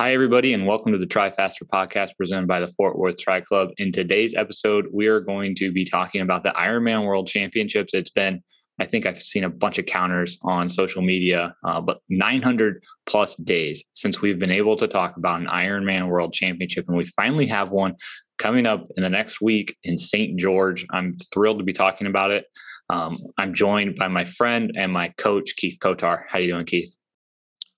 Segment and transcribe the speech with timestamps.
[0.00, 3.42] Hi, everybody, and welcome to the Tri Faster podcast presented by the Fort Worth Tri
[3.42, 3.68] Club.
[3.76, 7.92] In today's episode, we are going to be talking about the Ironman World Championships.
[7.92, 8.42] It's been,
[8.80, 13.36] I think I've seen a bunch of counters on social media, uh, but 900 plus
[13.36, 17.44] days since we've been able to talk about an Ironman World Championship, and we finally
[17.48, 17.94] have one
[18.38, 20.40] coming up in the next week in St.
[20.40, 20.86] George.
[20.92, 22.46] I'm thrilled to be talking about it.
[22.88, 26.22] Um, I'm joined by my friend and my coach, Keith Kotar.
[26.26, 26.96] How you doing, Keith?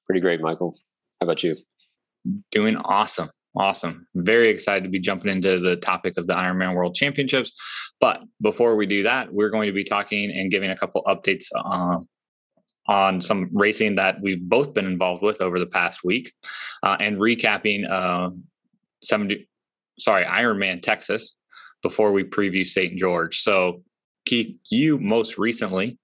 [0.07, 0.73] Pretty great, Michael.
[1.21, 1.57] How about you?
[2.51, 3.31] Doing awesome.
[3.55, 4.07] Awesome.
[4.15, 7.53] Very excited to be jumping into the topic of the Ironman World Championships.
[8.01, 11.47] But before we do that, we're going to be talking and giving a couple updates
[11.55, 11.99] uh,
[12.89, 16.33] on some racing that we've both been involved with over the past week
[16.83, 18.31] uh, and recapping uh,
[19.05, 19.47] 70,
[19.99, 21.37] sorry, Ironman Texas
[21.83, 22.97] before we preview St.
[22.97, 23.41] George.
[23.41, 23.83] So,
[24.25, 25.99] Keith, you most recently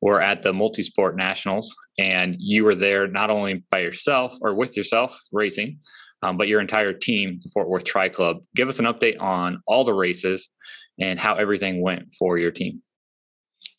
[0.00, 4.76] were at the Multisport Nationals, and you were there not only by yourself or with
[4.76, 5.78] yourself racing,
[6.22, 8.38] um, but your entire team, the Fort Worth Tri Club.
[8.56, 10.50] Give us an update on all the races
[10.98, 12.82] and how everything went for your team.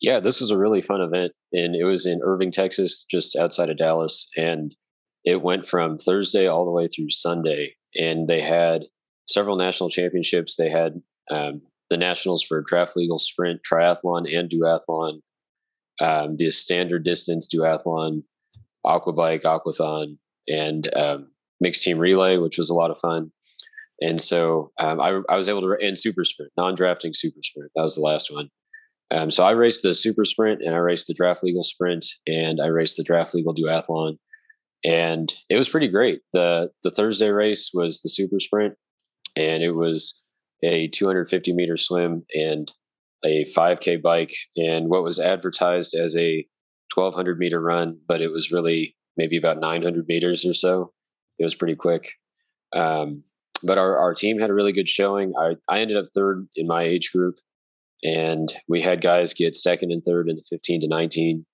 [0.02, 3.69] Yeah, this was a really fun event, and it was in Irving, Texas, just outside
[3.69, 4.75] of Dallas, and
[5.23, 8.86] it went from Thursday all the way through Sunday, and they had
[9.27, 10.55] several national championships.
[10.55, 15.21] They had um, the nationals for draft legal sprint, triathlon, and duathlon
[16.01, 18.23] um, the standard distance duathlon,
[18.85, 21.27] aquabike, aquathon, and um,
[21.59, 23.31] mixed team relay, which was a lot of fun.
[24.02, 27.71] And so um, I, I, was able to, and super sprint, non drafting super sprint.
[27.75, 28.49] That was the last one.
[29.11, 32.59] Um, so I raced the super sprint and I raced the draft legal sprint and
[32.59, 34.17] I raced the draft legal duathlon.
[34.83, 36.21] And it was pretty great.
[36.33, 38.75] The, the Thursday race was the super sprint
[39.35, 40.21] and it was
[40.63, 42.71] a 250 meter swim and
[43.25, 46.45] a 5K bike and what was advertised as a
[46.93, 50.93] 1200 meter run, but it was really maybe about 900 meters or so.
[51.39, 52.11] It was pretty quick.
[52.75, 53.23] Um,
[53.63, 55.33] but our, our team had a really good showing.
[55.39, 57.39] I, I ended up third in my age group,
[58.03, 61.45] and we had guys get second and third in the 15 to 19.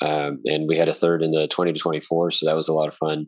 [0.00, 2.32] Um, and we had a third in the 20 to 24.
[2.32, 3.26] So that was a lot of fun.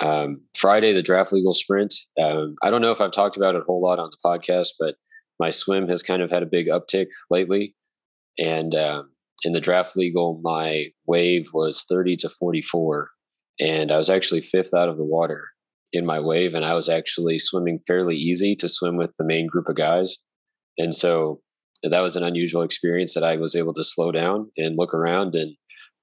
[0.00, 1.94] Um, Friday, the draft legal sprint.
[2.20, 4.68] Um, I don't know if I've talked about it a whole lot on the podcast,
[4.78, 4.94] but
[5.38, 7.74] my swim has kind of had a big uptick lately.
[8.38, 9.10] And um,
[9.44, 13.10] in the draft legal, my wave was 30 to 44.
[13.60, 15.44] And I was actually fifth out of the water
[15.92, 16.54] in my wave.
[16.54, 20.16] And I was actually swimming fairly easy to swim with the main group of guys.
[20.76, 21.40] And so
[21.82, 25.34] that was an unusual experience that I was able to slow down and look around
[25.34, 25.56] and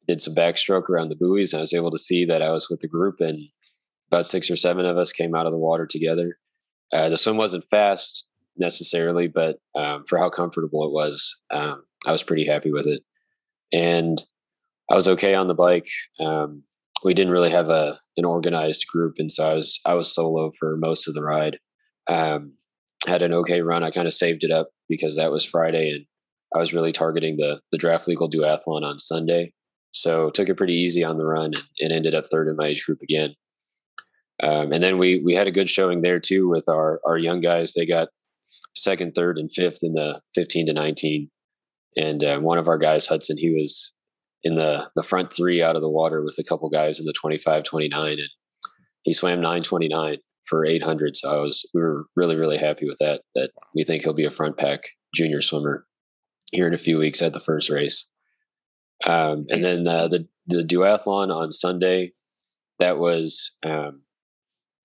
[0.07, 1.53] did some backstroke around the buoys.
[1.53, 3.40] And I was able to see that I was with the group and
[4.12, 6.38] about six or seven of us came out of the water together.
[6.94, 12.11] Uh, the swim wasn't fast necessarily, but um, for how comfortable it was, um, I
[12.11, 13.01] was pretty happy with it.
[13.73, 14.21] And
[14.91, 15.88] I was okay on the bike.
[16.19, 16.63] Um,
[17.03, 20.51] we didn't really have a an organized group, and so I was I was solo
[20.57, 21.57] for most of the ride.
[22.07, 22.53] Um,
[23.07, 23.83] had an okay run.
[23.83, 26.05] I kind of saved it up because that was Friday, and
[26.55, 29.53] I was really targeting the the draft legal duathlon on Sunday.
[29.91, 32.67] So took it pretty easy on the run and, and ended up third in my
[32.67, 33.33] age group again.
[34.44, 37.41] Um, and then we we had a good showing there too with our our young
[37.41, 37.73] guys.
[37.73, 38.09] They got
[38.75, 41.30] second, third, and fifth in the 15 to 19.
[41.97, 43.94] And uh, one of our guys, Hudson, he was
[44.44, 47.13] in the the front three out of the water with a couple guys in the
[47.13, 48.30] 25, 29, and
[49.03, 51.16] he swam 929 for 800.
[51.16, 53.22] So I was we were really really happy with that.
[53.34, 54.81] That we think he'll be a front pack
[55.13, 55.86] junior swimmer
[56.52, 58.07] here in a few weeks at the first race.
[59.06, 62.12] Um, and then uh, the the duathlon on Sunday,
[62.80, 64.02] that was um,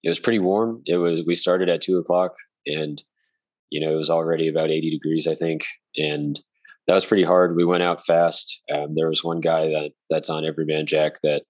[0.02, 0.82] it was pretty warm.
[0.86, 2.34] It was we started at two o'clock
[2.66, 3.02] and
[3.70, 5.64] you know, it was already about 80 degrees, I think.
[5.96, 6.38] And
[6.86, 7.56] that was pretty hard.
[7.56, 8.62] We went out fast.
[8.72, 11.42] Um, there was one guy that that's on Everyman Jack that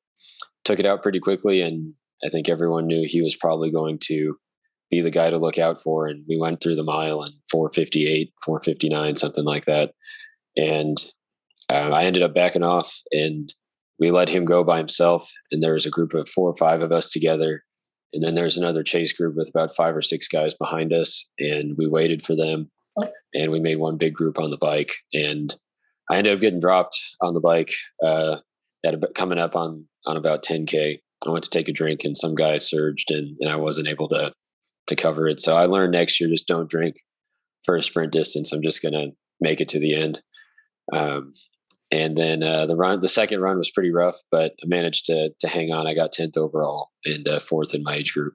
[0.64, 1.62] took it out pretty quickly.
[1.62, 1.94] And
[2.24, 4.36] I think everyone knew he was probably going to
[4.90, 6.06] be the guy to look out for.
[6.06, 9.92] And we went through the mile in 458, 459, something like that.
[10.56, 10.98] And
[11.70, 13.52] uh, I ended up backing off and
[13.98, 15.30] we let him go by himself.
[15.52, 17.62] And there was a group of four or five of us together
[18.12, 21.76] and then there's another chase group with about five or six guys behind us, and
[21.76, 22.70] we waited for them,
[23.34, 24.94] and we made one big group on the bike.
[25.12, 25.54] And
[26.10, 27.72] I ended up getting dropped on the bike
[28.04, 28.38] uh,
[28.84, 30.98] at coming up on on about 10k.
[31.26, 34.08] I went to take a drink, and some guy surged, and, and I wasn't able
[34.08, 34.32] to
[34.88, 35.40] to cover it.
[35.40, 36.96] So I learned next year just don't drink
[37.64, 38.52] for a sprint distance.
[38.52, 39.08] I'm just gonna
[39.40, 40.20] make it to the end.
[40.92, 41.32] Um,
[41.90, 45.30] and then uh, the run, the second run was pretty rough, but I managed to
[45.40, 45.86] to hang on.
[45.86, 48.34] I got tenth overall and uh, fourth in my age group.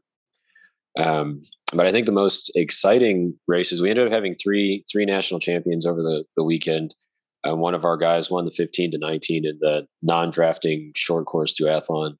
[0.98, 1.42] Um,
[1.74, 5.86] but I think the most exciting races we ended up having three three national champions
[5.86, 6.94] over the the weekend.
[7.48, 11.54] Uh, one of our guys won the 15 to 19 in the non-drafting short course
[11.54, 12.18] duathlon.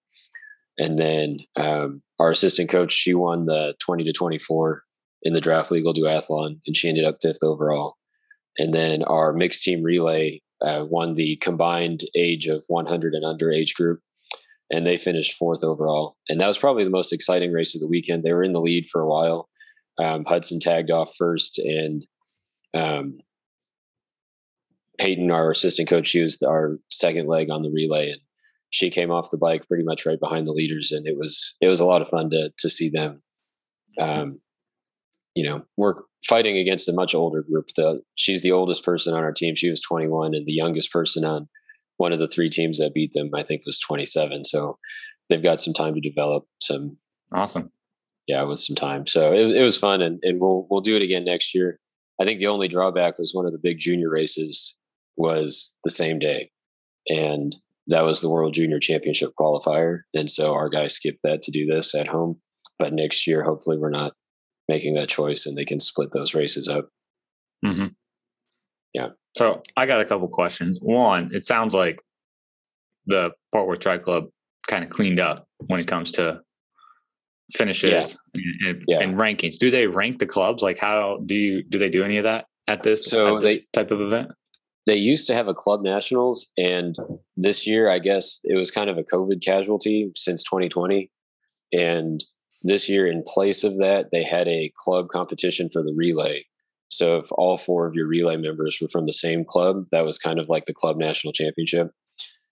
[0.78, 4.84] And then um, our assistant coach, she won the 20 to 24
[5.24, 7.96] in the draft legal duathlon, and she ended up fifth overall.
[8.60, 13.52] And then our mixed team relay uh, won the combined age of 100 and under
[13.52, 14.00] age group,
[14.72, 16.16] and they finished fourth overall.
[16.30, 18.24] And that was probably the most exciting race of the weekend.
[18.24, 19.50] They were in the lead for a while.
[19.98, 22.06] Um, Hudson tagged off first, and
[22.74, 23.20] um,
[24.98, 28.22] Peyton, our assistant coach, was our second leg on the relay, and
[28.72, 31.68] she came off the bike pretty much right behind the leaders, and it was it
[31.68, 33.22] was a lot of fun to to see them.
[34.00, 34.42] Um,
[35.36, 37.70] you know, work fighting against a much older group.
[37.76, 39.56] The she's the oldest person on our team.
[39.56, 41.48] She was 21, and the youngest person on
[41.98, 44.44] one of the three teams that beat them, I think, was 27.
[44.44, 44.78] So
[45.30, 46.98] they've got some time to develop some.
[47.34, 47.72] Awesome.
[48.28, 49.06] Yeah, with some time.
[49.06, 51.80] So it, it was fun, and, and we'll we'll do it again next year.
[52.20, 54.78] I think the only drawback was one of the big junior races
[55.18, 56.50] was the same day,
[57.08, 57.56] and
[57.88, 60.00] that was the World Junior Championship qualifier.
[60.14, 62.40] And so our guys skipped that to do this at home.
[62.80, 64.14] But next year, hopefully, we're not
[64.68, 66.90] making that choice and they can split those races up.
[67.64, 67.88] Mm-hmm.
[68.94, 69.10] Yeah.
[69.38, 70.80] So I got a couple questions.
[70.82, 72.00] One, it sounds like
[73.06, 74.26] the Fort Worth Tri Club
[74.68, 76.42] kind of cleaned up when it comes to
[77.54, 78.42] finishes yeah.
[78.70, 79.00] And, yeah.
[79.02, 79.58] and, rankings.
[79.58, 80.64] Do they rank the clubs?
[80.64, 83.52] Like how do you do they do any of that at this, so at this
[83.52, 84.32] they, type of event?
[84.88, 86.96] They used to have a club nationals, and
[87.36, 91.10] this year, I guess it was kind of a COVID casualty since 2020.
[91.74, 92.24] And
[92.66, 96.44] this year, in place of that, they had a club competition for the relay.
[96.90, 100.18] So if all four of your relay members were from the same club, that was
[100.18, 101.92] kind of like the club national championship.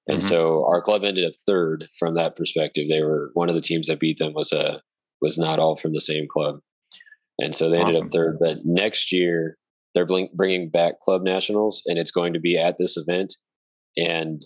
[0.08, 0.28] And mm-hmm.
[0.28, 2.88] so our club ended up third from that perspective.
[2.88, 4.82] They were one of the teams that beat them was a
[5.22, 6.60] was not all from the same club,
[7.40, 8.38] and so they ended up third.
[8.40, 9.58] But next year
[9.96, 13.36] they're bringing back club nationals, and it's going to be at this event.
[13.96, 14.44] And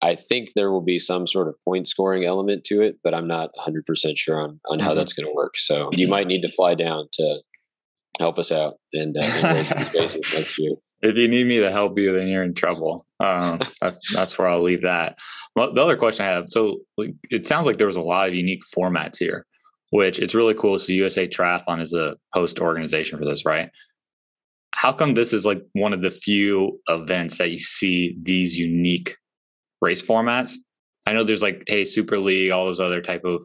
[0.00, 3.26] I think there will be some sort of point scoring element to it, but I'm
[3.26, 4.96] not 100% sure on, on how mm-hmm.
[4.96, 5.56] that's going to work.
[5.56, 7.40] So you might need to fly down to
[8.18, 10.74] help us out and, uh, and bases next year.
[11.00, 13.06] If you need me to help you, then you're in trouble.
[13.20, 15.18] Um, that's that's where I'll leave that.
[15.54, 18.28] Well, the other question I have, so like, it sounds like there was a lot
[18.28, 19.46] of unique formats here,
[19.90, 20.78] which it's really cool.
[20.78, 23.70] So USA Triathlon is the host organization for this, right?
[24.74, 29.16] How come this is like one of the few events that you see these unique
[29.80, 30.54] race formats.
[31.06, 33.44] I know there's like, hey, Super League, all those other type of,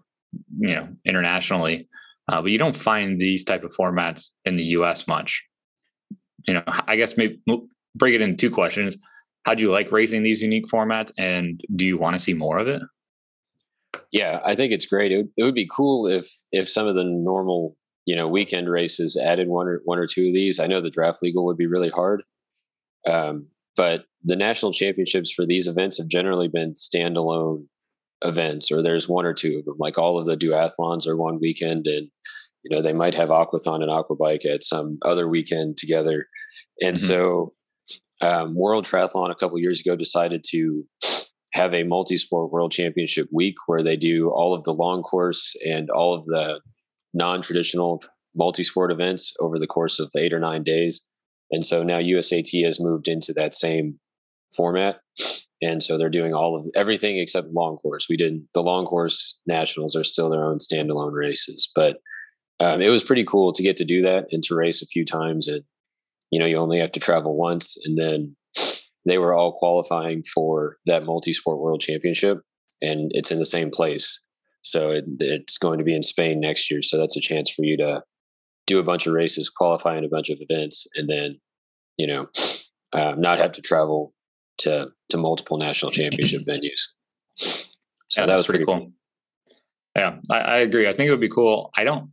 [0.60, 1.88] you know, internationally,
[2.28, 5.08] uh, but you don't find these type of formats in the U.S.
[5.08, 5.44] much.
[6.48, 7.42] You know, I guess maybe
[7.96, 8.98] break it into two questions.
[9.46, 12.60] How do you like racing these unique formats, and do you want to see more
[12.60, 12.82] of it?
[14.12, 15.12] Yeah, I think it's great.
[15.12, 17.76] It would, it would be cool if if some of the normal
[18.06, 20.60] you know weekend races added one or one or two of these.
[20.60, 22.24] I know the draft legal would be really hard,
[23.06, 27.66] um, but the national championships for these events have generally been standalone
[28.24, 29.76] events, or there's one or two of them.
[29.80, 32.08] Like all of the duathlons are one weekend, and
[32.64, 36.28] you know they might have aquathon and aquabike at some other weekend together.
[36.82, 37.06] And mm-hmm.
[37.06, 37.54] so,
[38.22, 40.84] um, World Triathlon a couple years ago decided to
[41.54, 45.90] have a multi-sport world championship week where they do all of the long course and
[45.92, 46.60] all of the
[47.14, 48.02] non-traditional
[48.36, 51.02] multi-sport events over the course of eight or nine days
[51.54, 54.00] and so now USAT has moved into that same
[54.56, 55.00] format.
[55.62, 58.08] And so they're doing all of everything except long course.
[58.10, 61.98] We didn't, the long course nationals are still their own standalone races, but
[62.60, 65.06] um, it was pretty cool to get to do that and to race a few
[65.06, 65.48] times.
[65.48, 65.64] And
[66.32, 68.36] you know, you only have to travel once, and then
[69.06, 72.40] they were all qualifying for that multi-sport world championship,
[72.82, 74.20] and it's in the same place.
[74.64, 76.82] So it, it's going to be in Spain next year.
[76.82, 78.02] So that's a chance for you to
[78.68, 81.40] do a bunch of races, qualify in a bunch of events, and then
[81.98, 82.28] you know
[82.94, 84.14] um, not have to travel
[84.60, 86.82] to to multiple national championship venues.
[87.38, 88.88] So yeah, that was pretty, pretty cool.
[88.88, 88.94] cool.
[89.96, 90.88] Yeah, I, I agree.
[90.88, 91.72] I think it would be cool.
[91.76, 92.12] I don't,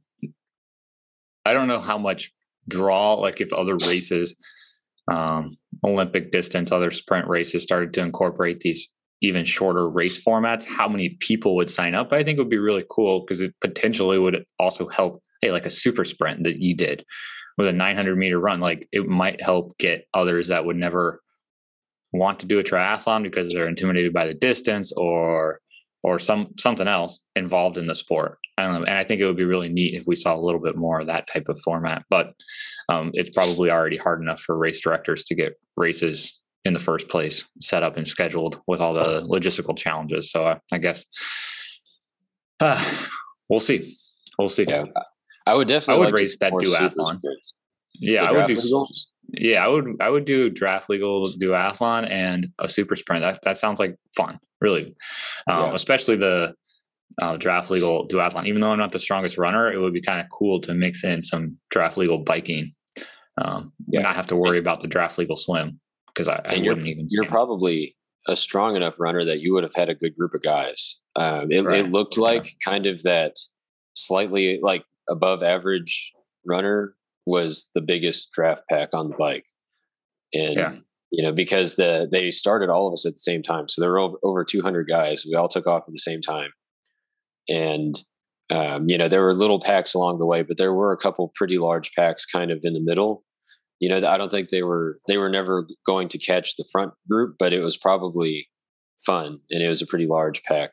[1.45, 2.33] I don't know how much
[2.69, 4.37] draw like if other races,
[5.11, 8.93] um, Olympic distance, other sprint races started to incorporate these
[9.23, 12.13] even shorter race formats, how many people would sign up?
[12.13, 15.67] I think it would be really cool because it potentially would also help hey, like
[15.67, 17.05] a super sprint that you did
[17.57, 21.21] with a 900 meter run, like it might help get others that would never
[22.13, 25.61] want to do a triathlon because they're intimidated by the distance or
[26.03, 28.39] or some something else involved in the sport.
[28.57, 30.77] I and I think it would be really neat if we saw a little bit
[30.77, 32.05] more of that type of format.
[32.09, 32.33] But
[32.89, 37.09] um, it's probably already hard enough for race directors to get races in the first
[37.09, 40.31] place set up and scheduled with all the logistical challenges.
[40.31, 41.07] So uh, I guess
[42.61, 42.83] uh,
[43.49, 43.97] we'll see.
[44.39, 44.65] We'll see.
[44.67, 44.85] Yeah.
[45.47, 45.95] I would definitely.
[45.95, 47.21] I would like race that duathlon.
[47.95, 48.57] Yeah, I would do.
[48.57, 48.89] Legal?
[49.33, 49.97] Yeah, I would.
[50.01, 53.23] I would do draft legal duathlon and a super sprint.
[53.23, 54.39] That that sounds like fun.
[54.61, 54.95] Really,
[55.49, 55.75] um, yeah.
[55.75, 56.55] especially the
[57.21, 58.47] uh, draft legal duathlon.
[58.47, 61.05] Even though I'm not the strongest runner, it would be kind of cool to mix
[61.05, 62.73] in some draft legal biking
[63.41, 64.01] um, yeah.
[64.01, 67.07] and not have to worry about the draft legal swim because I, I wouldn't even.
[67.11, 70.43] You're probably a strong enough runner that you would have had a good group of
[70.43, 71.01] guys.
[71.17, 71.81] Um, it, right.
[71.81, 72.73] it, looked like yeah.
[72.73, 73.35] kind of that
[73.95, 76.13] slightly like above average
[76.47, 76.95] runner
[77.27, 79.45] was the biggest draft pack on the bike,
[80.33, 80.73] and yeah.
[81.11, 83.91] you know because the they started all of us at the same time, so there
[83.91, 85.25] were over, over 200 guys.
[85.27, 86.51] We all took off at the same time,
[87.49, 88.01] and
[88.51, 91.33] um, you know there were little packs along the way, but there were a couple
[91.35, 93.25] pretty large packs kind of in the middle
[93.81, 96.93] you know i don't think they were they were never going to catch the front
[97.09, 98.47] group but it was probably
[99.05, 100.71] fun and it was a pretty large pack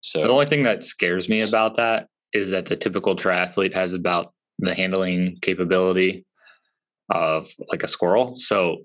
[0.00, 3.94] so the only thing that scares me about that is that the typical triathlete has
[3.94, 6.24] about the handling capability
[7.10, 8.78] of like a squirrel so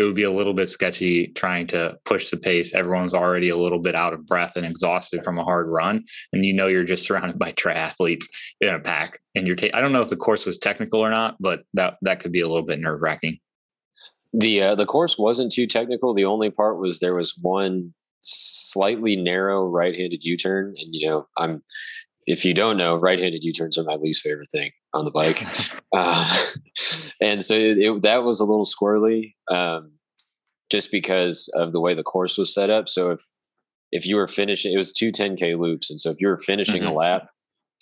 [0.00, 2.74] it would be a little bit sketchy trying to push the pace.
[2.74, 6.44] Everyone's already a little bit out of breath and exhausted from a hard run, and
[6.44, 8.24] you know you're just surrounded by triathletes
[8.60, 9.20] in a pack.
[9.34, 11.96] And you're ta- I don't know if the course was technical or not, but that
[12.02, 13.38] that could be a little bit nerve wracking.
[14.32, 16.14] The uh, the course wasn't too technical.
[16.14, 21.62] The only part was there was one slightly narrow right-handed U-turn, and you know I'm
[22.26, 25.44] if you don't know, right-handed U-turns are my least favorite thing on the bike,
[25.96, 26.46] uh,
[27.20, 29.92] and so it, it, that was a little squirrely, um,
[30.70, 32.88] just because of the way the course was set up.
[32.88, 33.20] So if
[33.92, 36.82] if you were finishing, it was two 10k loops, and so if you were finishing
[36.82, 36.92] mm-hmm.
[36.92, 37.28] a lap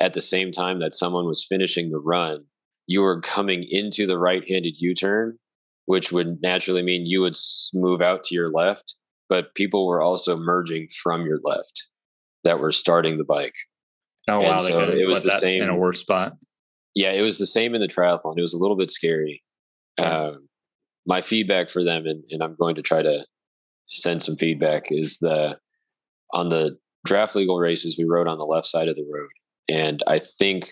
[0.00, 2.45] at the same time that someone was finishing the run,
[2.87, 5.38] you were coming into the right-handed U-turn,
[5.87, 7.35] which would naturally mean you would
[7.75, 8.95] move out to your left,
[9.28, 11.85] but people were also merging from your left
[12.45, 13.54] that were starting the bike.
[14.28, 14.58] Oh wow!
[14.58, 16.35] So it was the same in a worse spot.
[16.94, 18.35] Yeah, it was the same in the triathlon.
[18.37, 19.42] It was a little bit scary.
[19.99, 20.26] Yeah.
[20.26, 20.49] Um,
[21.06, 23.25] my feedback for them, and, and I'm going to try to
[23.87, 25.56] send some feedback, is the
[26.32, 29.30] on the draft legal races we rode on the left side of the road,
[29.68, 30.68] and I think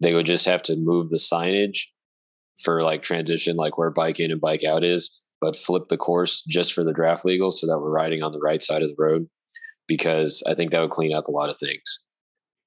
[0.00, 1.80] they would just have to move the signage
[2.62, 6.42] for like transition, like where bike in and bike out is, but flip the course
[6.48, 9.02] just for the draft legal so that we're riding on the right side of the
[9.02, 9.28] road
[9.86, 12.04] because I think that would clean up a lot of things.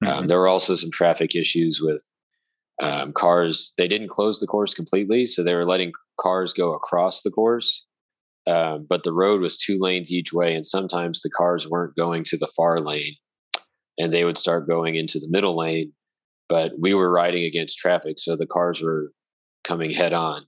[0.06, 2.02] Um, there were also some traffic issues with
[2.82, 3.72] um, cars.
[3.78, 7.84] They didn't close the course completely, so they were letting cars go across the course.
[8.46, 12.24] Um, but the road was two lanes each way, and sometimes the cars weren't going
[12.24, 13.14] to the far lane,
[13.98, 15.92] and they would start going into the middle lane.
[16.48, 19.12] But we were riding against traffic, so the cars were
[19.62, 20.44] coming head on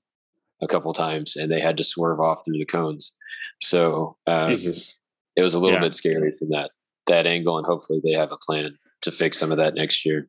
[0.61, 3.17] a couple times, and they had to swerve off through the cones.
[3.61, 5.81] So um, it was a little yeah.
[5.81, 6.71] bit scary from that
[7.07, 10.29] that angle, and hopefully they have a plan to fix some of that next year.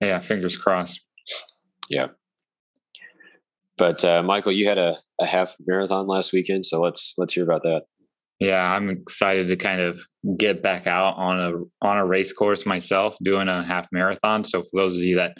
[0.00, 1.00] Yeah, fingers crossed.
[1.88, 2.08] Yeah.
[3.78, 7.44] But uh, Michael, you had a, a half marathon last weekend, so let's let's hear
[7.44, 7.82] about that.
[8.38, 10.00] Yeah, I'm excited to kind of
[10.36, 14.44] get back out on a on a race course myself, doing a half marathon.
[14.44, 15.34] So for those of you that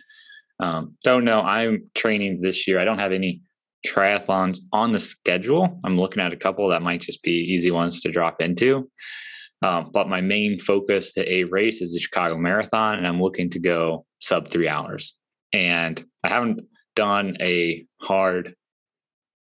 [0.60, 2.78] um, don't know, I'm training this year.
[2.78, 3.42] I don't have any
[3.86, 5.80] triathlons on the schedule.
[5.84, 8.90] I'm looking at a couple that might just be easy ones to drop into.
[9.62, 13.50] Um, but my main focus to a race is the Chicago Marathon, and I'm looking
[13.50, 15.16] to go sub three hours.
[15.52, 16.60] And I haven't
[16.94, 18.54] done a hard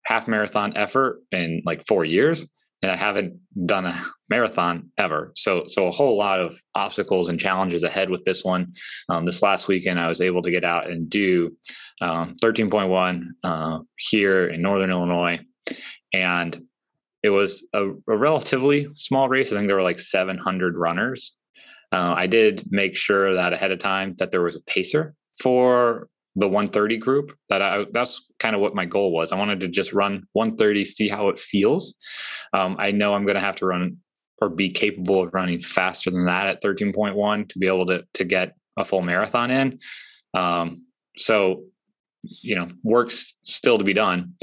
[0.04, 2.48] half marathon effort in like four years,
[2.82, 5.32] and I haven't done a marathon ever.
[5.34, 8.72] So, so a whole lot of obstacles and challenges ahead with this one.
[9.08, 11.50] Um, this last weekend, I was able to get out and do
[12.00, 15.40] um, 13.1 uh, here in Northern Illinois,
[16.12, 16.67] and
[17.22, 19.52] it was a, a, relatively small race.
[19.52, 21.36] I think there were like 700 runners.
[21.92, 26.08] Uh, I did make sure that ahead of time that there was a pacer for
[26.36, 27.36] the 130 group.
[27.48, 29.32] That I, that's kind of what my goal was.
[29.32, 31.94] I wanted to just run 130, see how it feels.
[32.52, 33.98] Um, I know I'm going to have to run
[34.40, 38.24] or be capable of running faster than that at 13.1 to be able to to
[38.24, 39.80] get a full marathon in.
[40.34, 40.84] Um,
[41.16, 41.64] so,
[42.22, 44.34] you know, work's still to be done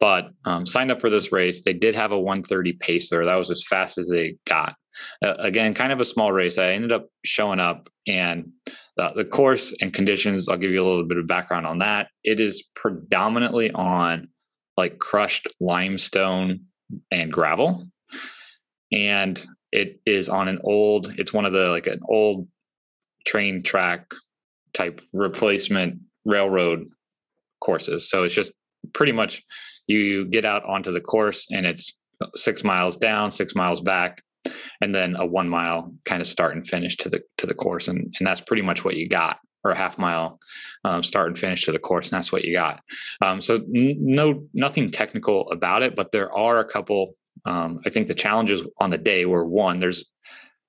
[0.00, 1.62] but um, signed up for this race.
[1.62, 3.24] They did have a 130 pacer.
[3.24, 4.74] That was as fast as they got.
[5.22, 6.58] Uh, again, kind of a small race.
[6.58, 8.50] I ended up showing up, and
[8.96, 10.48] the, the course and conditions.
[10.48, 12.08] I'll give you a little bit of background on that.
[12.24, 14.28] It is predominantly on
[14.76, 16.60] like crushed limestone
[17.10, 17.86] and gravel,
[18.90, 21.12] and it is on an old.
[21.18, 22.48] It's one of the like an old
[23.26, 24.12] train track
[24.72, 26.86] type replacement railroad
[27.60, 28.08] courses.
[28.08, 28.54] So it's just
[28.92, 29.44] pretty much
[29.86, 31.98] you get out onto the course and it's
[32.34, 34.22] six miles down, six miles back,
[34.80, 37.88] and then a one mile kind of start and finish to the to the course,
[37.88, 40.38] and and that's pretty much what you got, or a half mile
[40.84, 42.80] um, start and finish to the course, and that's what you got.
[43.20, 47.14] Um, so n- no nothing technical about it, but there are a couple.
[47.46, 50.10] Um, I think the challenges on the day were one, there's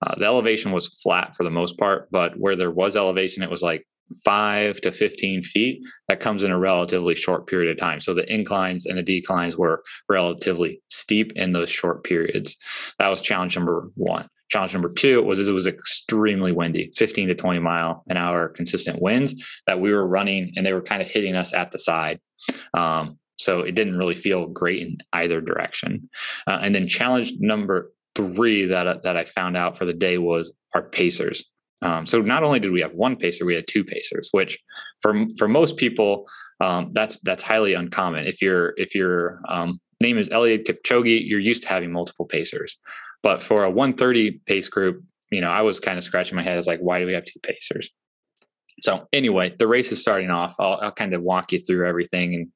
[0.06, 3.51] uh, the elevation was flat for the most part, but where there was elevation, it
[3.51, 3.86] was like
[4.25, 5.82] five to 15 feet.
[6.10, 8.01] That comes in a relatively short period of time.
[8.01, 12.58] So the inclines and the declines were relatively steep in those short periods.
[13.00, 14.27] That was challenge number one.
[14.50, 19.01] Challenge number two was it was extremely windy, 15 to 20 mile an hour consistent
[19.01, 19.34] winds
[19.65, 22.20] that we were running, and they were kind of hitting us at the side.
[22.74, 26.10] Um, so it didn't really feel great in either direction.
[26.48, 30.51] Uh, and then challenge number three that that I found out for the day was
[30.75, 31.50] our pacers.
[31.82, 34.60] Um, so not only did we have one pacer, we had two pacers, which
[35.02, 36.28] for for most people
[36.60, 38.28] um, that's that's highly uncommon.
[38.28, 42.78] If your if your um, name is Eliud Kipchoge, you're used to having multiple pacers.
[43.24, 46.54] But for a 130 pace group, you know, I was kind of scratching my head.
[46.54, 47.90] I was like, why do we have two pacers?
[48.82, 50.56] So anyway, the race is starting off.
[50.60, 52.34] I'll, I'll kind of walk you through everything.
[52.34, 52.48] And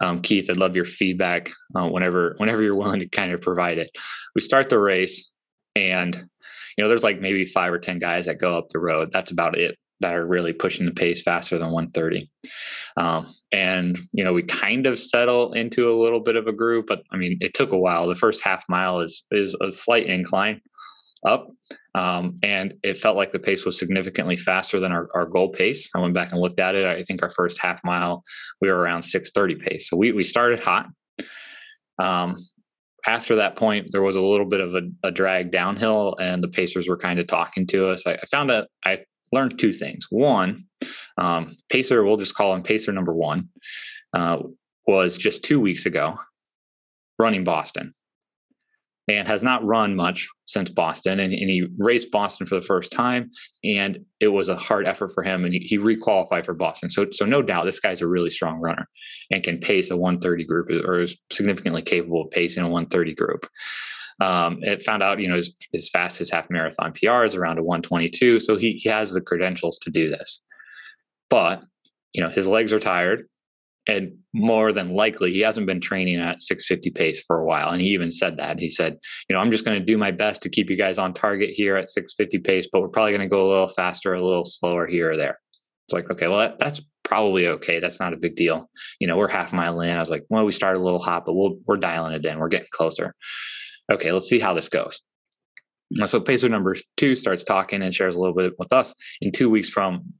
[0.00, 3.78] um, Keith, I'd love your feedback uh, whenever whenever you're willing to kind of provide
[3.78, 3.90] it.
[4.34, 5.30] We start the race,
[5.74, 6.28] and
[6.76, 9.10] you know, there's like maybe five or ten guys that go up the road.
[9.12, 12.30] That's about it that are really pushing the pace faster than 130.
[12.96, 16.86] Um, and you know, we kind of settle into a little bit of a group,
[16.88, 18.06] but I mean, it took a while.
[18.06, 20.60] The first half mile is is a slight incline
[21.26, 21.48] up,
[21.94, 25.88] um, and it felt like the pace was significantly faster than our, our goal pace.
[25.94, 26.84] I went back and looked at it.
[26.84, 28.22] I think our first half mile
[28.60, 30.86] we were around 6:30 pace, so we we started hot.
[32.02, 32.36] Um,
[33.06, 36.48] after that point, there was a little bit of a, a, drag downhill, and the
[36.48, 38.06] Pacers were kind of talking to us.
[38.06, 39.00] I, I found that I
[39.32, 40.06] learned two things.
[40.10, 40.64] One,
[41.18, 43.48] um, Pacer, we'll just call him Pacer number one,
[44.14, 44.38] uh,
[44.86, 46.18] was just two weeks ago
[47.18, 47.94] running Boston
[49.08, 51.18] and has not run much since Boston.
[51.18, 53.30] And, and, he raced Boston for the first time,
[53.64, 55.44] and it was a hard effort for him.
[55.44, 56.88] And he, he requalified for Boston.
[56.88, 58.88] So, so no doubt, this guy's a really strong runner
[59.30, 63.46] and can pace a 130 group, or is significantly capable of pacing a 130 group.
[64.20, 67.62] Um, it found out, you know, his, his fastest half marathon PR is around a
[67.62, 68.40] 122.
[68.40, 70.42] So he, he has the credentials to do this.
[71.28, 71.62] But,
[72.12, 73.26] you know, his legs are tired.
[73.88, 77.70] And more than likely, he hasn't been training at 650 pace for a while.
[77.70, 78.60] And he even said that.
[78.60, 78.96] He said,
[79.28, 81.50] you know, I'm just going to do my best to keep you guys on target
[81.50, 84.44] here at 650 pace, but we're probably going to go a little faster, a little
[84.44, 85.38] slower here or there.
[85.88, 87.80] It's like, okay, well, that, that's probably okay.
[87.80, 88.70] That's not a big deal.
[89.00, 89.96] You know, we're half mile in.
[89.96, 92.38] I was like, well, we started a little hot, but we'll, we're dialing it in.
[92.38, 93.14] We're getting closer
[93.90, 95.00] okay, let's see how this goes.
[96.06, 98.94] So pacer number two starts talking and shares a little bit with us.
[99.20, 100.14] In two weeks from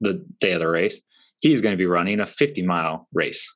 [0.00, 1.00] the day of the race,
[1.40, 3.46] he's going to be running a 50 mile race.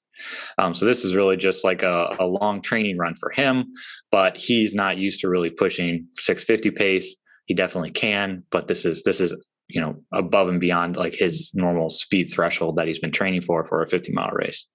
[0.59, 3.64] Um, so this is really just like a, a long training run for him,
[4.11, 7.16] but he's not used to really pushing 650 pace.
[7.47, 9.35] He definitely can, but this is this is
[9.69, 13.66] you know above and beyond like his normal speed threshold that he's been training for
[13.66, 14.66] for a 50 mile race.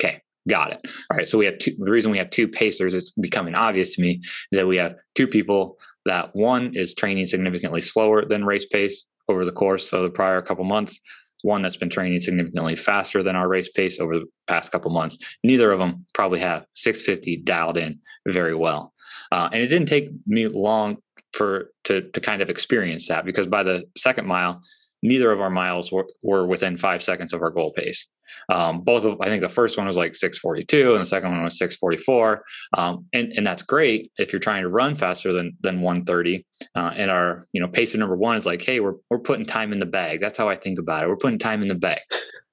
[0.00, 0.80] Okay, Got it.
[1.10, 1.28] All right.
[1.28, 4.20] So we have two, the reason we have two pacers, it's becoming obvious to me,
[4.22, 9.04] is that we have two people that one is training significantly slower than race pace
[9.28, 10.98] over the course of the prior couple months,
[11.42, 15.18] one that's been training significantly faster than our race pace over the past couple months.
[15.44, 18.92] Neither of them probably have 650 dialed in very well.
[19.30, 20.96] Uh, and it didn't take me long
[21.32, 24.62] for to to kind of experience that because by the second mile,
[25.02, 28.06] neither of our miles were, were within five seconds of our goal pace.
[28.50, 31.44] Um, both of, I think the first one was like 642 and the second one
[31.44, 32.44] was 644.
[32.76, 36.46] Um, and, and that's great if you're trying to run faster than, than 130.
[36.74, 39.72] Uh, and our, you know, pacer number one is like, Hey, we're, we're putting time
[39.72, 40.20] in the bag.
[40.20, 41.08] That's how I think about it.
[41.08, 42.00] We're putting time in the bag.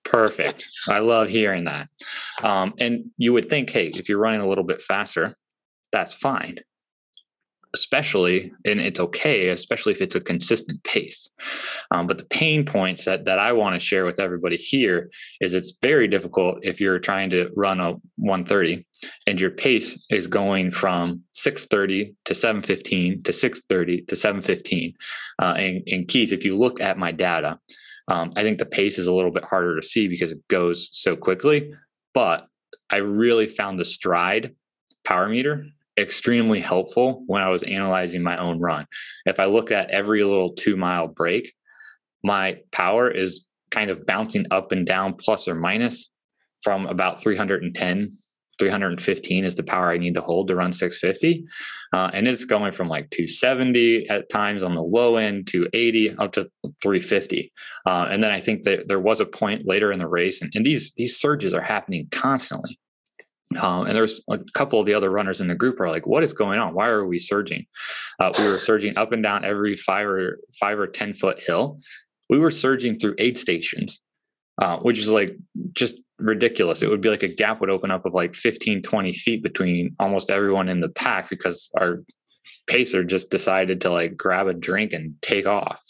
[0.04, 0.68] Perfect.
[0.90, 1.90] I love hearing that.
[2.42, 5.36] Um, and you would think, Hey, if you're running a little bit faster,
[5.92, 6.60] that's fine
[7.76, 11.30] especially, and it's okay, especially if it's a consistent pace.
[11.92, 15.10] Um, but the pain points that, that I want to share with everybody here
[15.42, 18.86] is it's very difficult if you're trying to run a 130
[19.28, 24.94] and your pace is going from 630 to 715 to 630 to 715.
[25.38, 27.60] Uh, and, and Keith, if you look at my data,
[28.08, 30.88] um, I think the pace is a little bit harder to see because it goes
[30.94, 31.74] so quickly.
[32.14, 32.48] But
[32.90, 34.56] I really found the Stryd
[35.04, 35.66] power meter
[35.98, 38.86] extremely helpful when I was analyzing my own run.
[39.26, 41.54] If I look at every little two mile break,
[42.24, 46.12] my power is kind of bouncing up and down plus or minus
[46.64, 48.18] from about 310
[48.60, 51.46] 315 is the power I need to hold to run 650.
[51.94, 56.16] Uh, and it's going from like 270 at times on the low end to 80
[56.18, 56.50] up to
[56.82, 57.52] 350.
[57.86, 60.52] Uh, and then I think that there was a point later in the race, and,
[60.56, 62.80] and these these surges are happening constantly.
[63.58, 66.24] Um, and there's a couple of the other runners in the group are like, "What
[66.24, 66.74] is going on?
[66.74, 67.66] Why are we surging?"
[68.20, 71.80] Uh, we were surging up and down every five or five or ten foot hill.
[72.30, 74.02] We were surging through aid stations,
[74.62, 75.36] uh, which is like
[75.74, 76.82] just ridiculous.
[76.82, 79.96] It would be like a gap would open up of like 15, 20 feet between
[80.00, 82.04] almost everyone in the pack because our
[82.68, 85.82] pacer just decided to like grab a drink and take off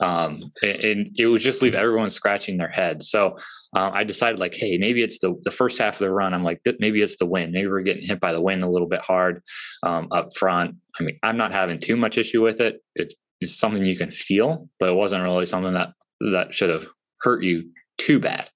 [0.00, 3.36] um, and, and, it would just leave everyone scratching their head so
[3.76, 6.44] uh, i decided like hey maybe it's the, the first half of the run i'm
[6.44, 9.00] like maybe it's the wind maybe we're getting hit by the wind a little bit
[9.00, 9.42] hard
[9.82, 13.58] um, up front i mean i'm not having too much issue with it it, it's
[13.58, 15.90] something you can feel but it wasn't really something that
[16.32, 16.86] that should have
[17.20, 18.48] hurt you too bad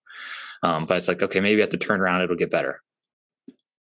[0.63, 2.81] um, but it's like okay maybe at the turnaround it'll get better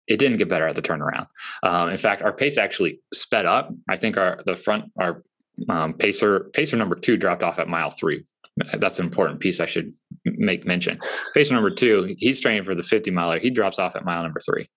[0.07, 1.27] it didn't get better at the turnaround.
[1.63, 3.71] Um, in fact, our pace actually sped up.
[3.89, 5.23] I think our the front our
[5.69, 8.25] um, pacer pacer number two dropped off at mile three.
[8.73, 9.93] That's an important piece I should
[10.25, 10.99] make mention.
[11.33, 13.39] Pacer number two, he's training for the 50 miler.
[13.39, 14.67] He drops off at mile number three.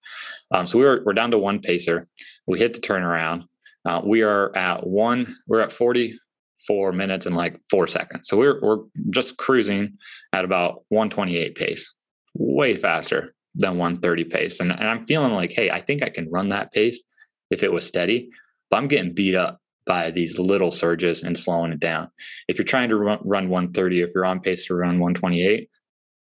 [0.55, 2.07] Um, so we were we're down to one pacer.
[2.47, 3.45] We hit the turnaround.
[3.85, 5.35] Uh, we are at one.
[5.47, 8.29] We're at 44 minutes and like four seconds.
[8.29, 9.97] So we're we're just cruising
[10.33, 11.95] at about 128 pace,
[12.35, 14.61] way faster than 130 pace.
[14.61, 17.03] And, and I'm feeling like, hey, I think I can run that pace
[17.51, 18.31] if it was steady,
[18.71, 22.11] but I'm getting beat up by these little surges and slowing it down.
[22.47, 25.69] If you're trying to run, run 130, if you're on pace to run 128,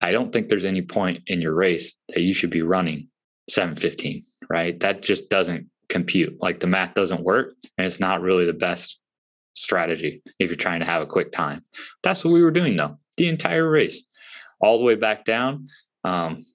[0.01, 3.09] I don't think there's any point in your race that you should be running
[3.49, 4.79] 715, right?
[4.79, 6.37] That just doesn't compute.
[6.41, 8.97] Like the math doesn't work and it's not really the best
[9.55, 11.63] strategy if you're trying to have a quick time.
[12.01, 14.03] That's what we were doing though, the entire race,
[14.61, 15.67] all the way back down.
[16.05, 16.45] Um,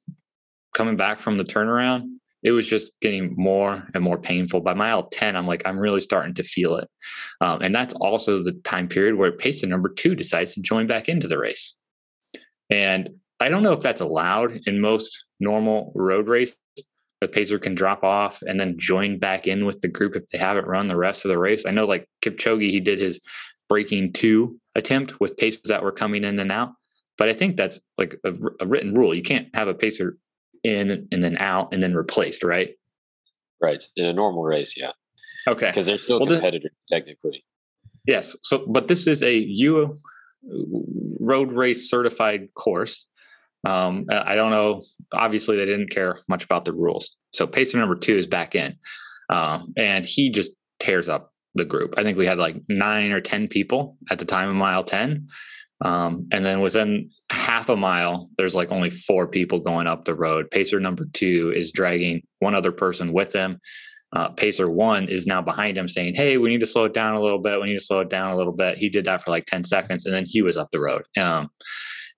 [0.74, 2.08] coming back from the turnaround,
[2.44, 4.60] it was just getting more and more painful.
[4.60, 6.88] By mile 10, I'm like, I'm really starting to feel it.
[7.40, 11.08] Um, and that's also the time period where pacer number two decides to join back
[11.08, 11.74] into the race.
[12.70, 13.08] And
[13.40, 16.58] I don't know if that's allowed in most normal road races.
[17.22, 20.36] The pacer can drop off and then join back in with the group if they
[20.36, 21.64] haven't run the rest of the race.
[21.64, 23.20] I know, like Kipchoge, he did his
[23.70, 26.72] breaking two attempt with pacers that were coming in and out.
[27.16, 29.14] But I think that's like a, a written rule.
[29.14, 30.18] You can't have a pacer
[30.64, 32.70] in and then out and then replaced, right?
[33.62, 33.84] Right.
[33.96, 34.90] In a normal race, yeah.
[35.46, 35.68] Okay.
[35.68, 37.44] Because they're still well, competitors technically.
[38.06, 38.36] Yes.
[38.42, 39.96] So, but this is a U
[41.20, 43.06] road race certified course.
[43.66, 44.82] Um, I don't know.
[45.12, 47.16] Obviously, they didn't care much about the rules.
[47.32, 48.76] So pacer number two is back in,
[49.30, 51.94] um, and he just tears up the group.
[51.96, 55.28] I think we had like nine or ten people at the time of mile ten,
[55.80, 60.14] um, and then within half a mile, there's like only four people going up the
[60.14, 60.50] road.
[60.50, 63.60] Pacer number two is dragging one other person with them.
[64.12, 67.14] Uh, Pacer one is now behind him saying, Hey, we need to slow it down
[67.14, 67.60] a little bit.
[67.60, 68.78] We need to slow it down a little bit.
[68.78, 71.02] He did that for like 10 seconds and then he was up the road.
[71.18, 71.50] Um,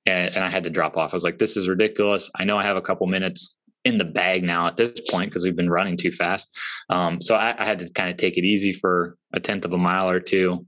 [0.05, 1.15] and, and I had to drop off.
[1.15, 2.31] I was like, This is ridiculous.
[2.37, 5.45] I know I have a couple minutes in the bag now at this point because
[5.45, 6.55] we've been running too fast.
[6.91, 9.73] Um, so I, I had to kind of take it easy for a tenth of
[9.73, 10.67] a mile or two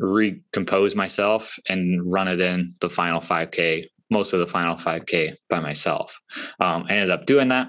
[0.00, 5.60] recompose myself and run it in the final 5K, most of the final 5K by
[5.60, 6.18] myself.
[6.60, 7.68] Um, I ended up doing that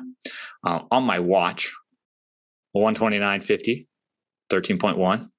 [0.65, 1.72] uh, on my watch,
[2.76, 3.86] 129.50,
[4.50, 5.30] 13.1,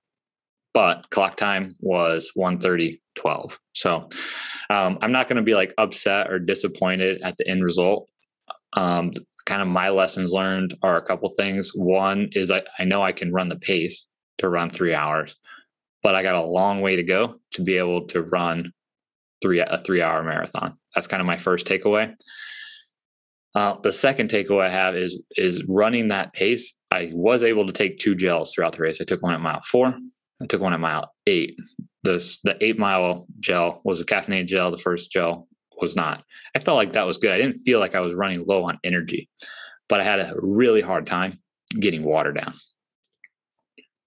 [0.74, 3.57] but clock time was 130.12.
[3.72, 4.09] So
[4.70, 8.09] um, I'm not going to be like upset or disappointed at the end result.
[8.74, 9.12] Um,
[9.44, 11.72] kind of my lessons learned are a couple things.
[11.74, 15.37] One is I, I know I can run the pace to run three hours
[16.02, 18.72] but I got a long way to go to be able to run
[19.40, 20.76] three a three hour marathon.
[20.94, 22.14] That's kind of my first takeaway.
[23.54, 26.74] Uh, the second takeaway I have is is running that pace.
[26.92, 29.00] I was able to take two gels throughout the race.
[29.00, 29.94] I took one at mile four.
[30.40, 31.56] I took one at mile eight.
[32.02, 34.70] This the eight mile gel was a caffeinated gel.
[34.70, 35.48] The first gel
[35.80, 36.24] was not.
[36.54, 37.32] I felt like that was good.
[37.32, 39.28] I didn't feel like I was running low on energy,
[39.88, 41.38] but I had a really hard time
[41.80, 42.54] getting water down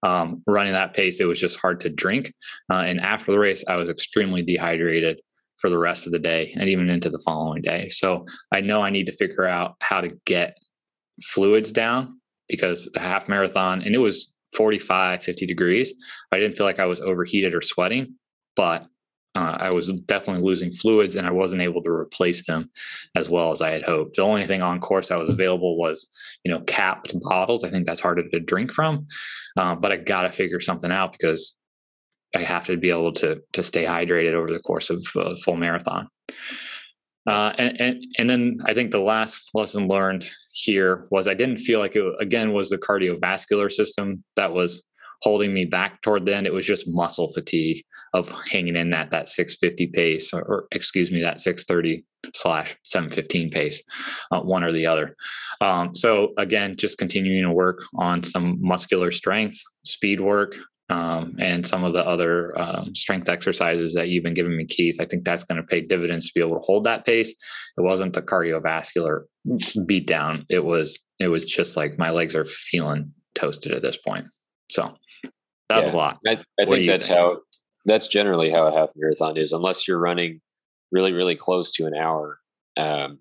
[0.06, 2.32] um, running that pace, it was just hard to drink.
[2.70, 5.20] Uh, and after the race, I was extremely dehydrated
[5.60, 7.88] for the rest of the day and even into the following day.
[7.88, 10.56] So I know I need to figure out how to get
[11.24, 15.92] fluids down because a half marathon, and it was 45, 50 degrees.
[16.30, 18.14] I didn't feel like I was overheated or sweating,
[18.54, 18.86] but
[19.36, 22.70] uh, I was definitely losing fluids and I wasn't able to replace them
[23.14, 24.16] as well as I had hoped.
[24.16, 26.08] The only thing on course that was available was,
[26.44, 27.62] you know, capped bottles.
[27.62, 29.06] I think that's harder to drink from,
[29.56, 31.58] uh, but I got to figure something out because
[32.34, 35.56] I have to be able to to stay hydrated over the course of a full
[35.56, 36.08] marathon.
[37.26, 41.58] Uh, and, and and then I think the last lesson learned here was I didn't
[41.58, 44.82] feel like it again was the cardiovascular system that was
[45.22, 46.46] holding me back toward the end.
[46.46, 51.10] It was just muscle fatigue of hanging in that that 650 pace, or, or excuse
[51.10, 53.82] me, that 630 slash 715 pace,
[54.32, 55.16] uh, one or the other.
[55.60, 60.56] Um, so again, just continuing to work on some muscular strength, speed work,
[60.88, 65.00] um, and some of the other um, strength exercises that you've been giving me, Keith.
[65.00, 67.30] I think that's going to pay dividends to be able to hold that pace.
[67.30, 69.22] It wasn't the cardiovascular
[69.84, 70.46] beat down.
[70.48, 74.26] It was it was just like my legs are feeling toasted at this point.
[74.70, 74.94] So
[75.68, 75.92] That's yeah.
[75.92, 76.18] a lot.
[76.26, 77.18] I, I think that's think?
[77.18, 77.38] how
[77.86, 80.40] that's generally how a half marathon is, unless you're running
[80.92, 82.38] really, really close to an hour.
[82.76, 83.18] Um,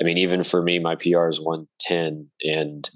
[0.00, 2.90] I mean, even for me, my PR is 110, and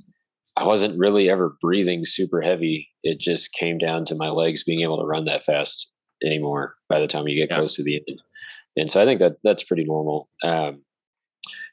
[0.56, 2.88] I wasn't really ever breathing super heavy.
[3.02, 5.90] It just came down to my legs being able to run that fast
[6.24, 7.56] anymore by the time you get yeah.
[7.56, 8.20] close to the end.
[8.76, 10.28] And so I think that that's pretty normal.
[10.42, 10.82] Um,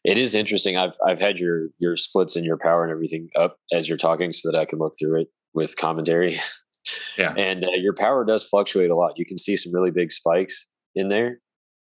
[0.03, 0.77] it is interesting.
[0.77, 4.34] I've I've had your your splits and your power and everything up as you're talking,
[4.34, 6.38] so that I can look through it with commentary.
[7.17, 9.17] Yeah, and uh, your power does fluctuate a lot.
[9.17, 11.39] You can see some really big spikes in there.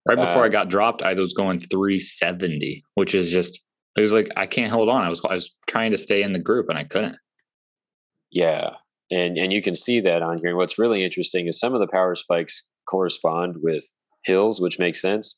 [0.08, 3.62] Right before uh, I got dropped, I was going 370, which is just
[3.98, 5.04] it was like I can't hold on.
[5.04, 7.18] I was I was trying to stay in the group and I couldn't.
[8.32, 8.72] Yeah,
[9.10, 10.50] and and you can see that on here.
[10.50, 13.84] And what's really interesting is some of the power spikes correspond with
[14.24, 15.38] hills, which makes sense.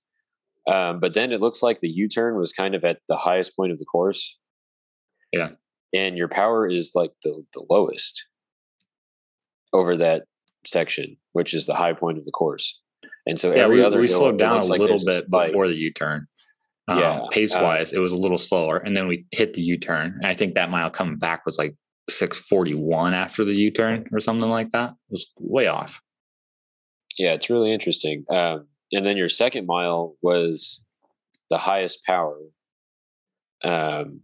[0.67, 3.55] Um, but then it looks like the U turn was kind of at the highest
[3.55, 4.37] point of the course.
[5.31, 5.49] Yeah.
[5.93, 8.25] And your power is like the, the lowest
[9.73, 10.23] over that
[10.65, 12.79] section, which is the high point of the course.
[13.25, 15.75] And so yeah, every we, other we slowed down a like little bit before the
[15.75, 16.27] U turn.
[16.87, 19.61] Um, yeah, pace wise, uh, it was a little slower, and then we hit the
[19.61, 20.17] U turn.
[20.21, 21.75] And I think that mile coming back was like
[22.09, 24.89] six forty one after the U turn or something like that.
[24.89, 26.01] It was way off.
[27.17, 28.25] Yeah, it's really interesting.
[28.29, 30.83] Um, and then your second mile was
[31.49, 32.37] the highest power
[33.63, 34.21] um,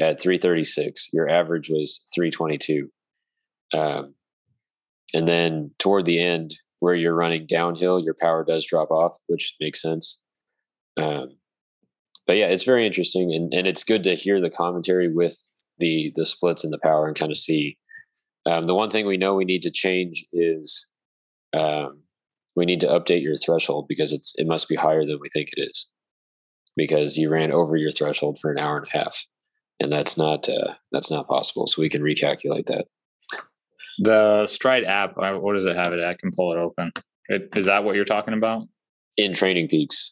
[0.00, 2.90] at 336 your average was 322
[3.74, 4.14] um,
[5.12, 9.54] and then toward the end where you're running downhill your power does drop off which
[9.60, 10.20] makes sense.
[10.96, 11.36] Um,
[12.26, 15.36] but yeah it's very interesting and, and it's good to hear the commentary with
[15.78, 17.76] the the splits and the power and kind of see.
[18.46, 20.88] Um, the one thing we know we need to change is
[21.56, 22.02] um,
[22.54, 25.48] we need to update your threshold because it's it must be higher than we think
[25.52, 25.90] it is.
[26.76, 29.26] Because you ran over your threshold for an hour and a half
[29.80, 32.86] and that's not uh, that's not possible so we can recalculate that
[33.98, 35.92] the Stryd app what does it have?
[35.92, 36.92] It i can pull it open.
[37.28, 38.66] It, is that what you're talking about?
[39.16, 40.10] In TrainingPeaks.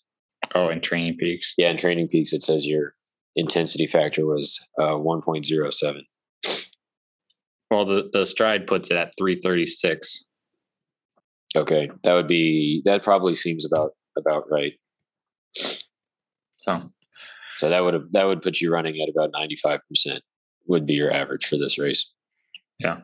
[0.54, 1.52] Oh in TrainingPeaks?
[1.56, 2.94] Yeah in TrainingPeaks it says your
[3.34, 6.00] intensity factor was uh, 1.07
[7.70, 10.26] well the, the Stryd puts it at 336
[11.54, 14.72] Okay, that would be that probably seems about about right.
[16.60, 16.90] So,
[17.56, 20.22] so that would have that would put you running at about ninety five percent
[20.66, 22.10] would be your average for this race.
[22.78, 23.00] Yeah,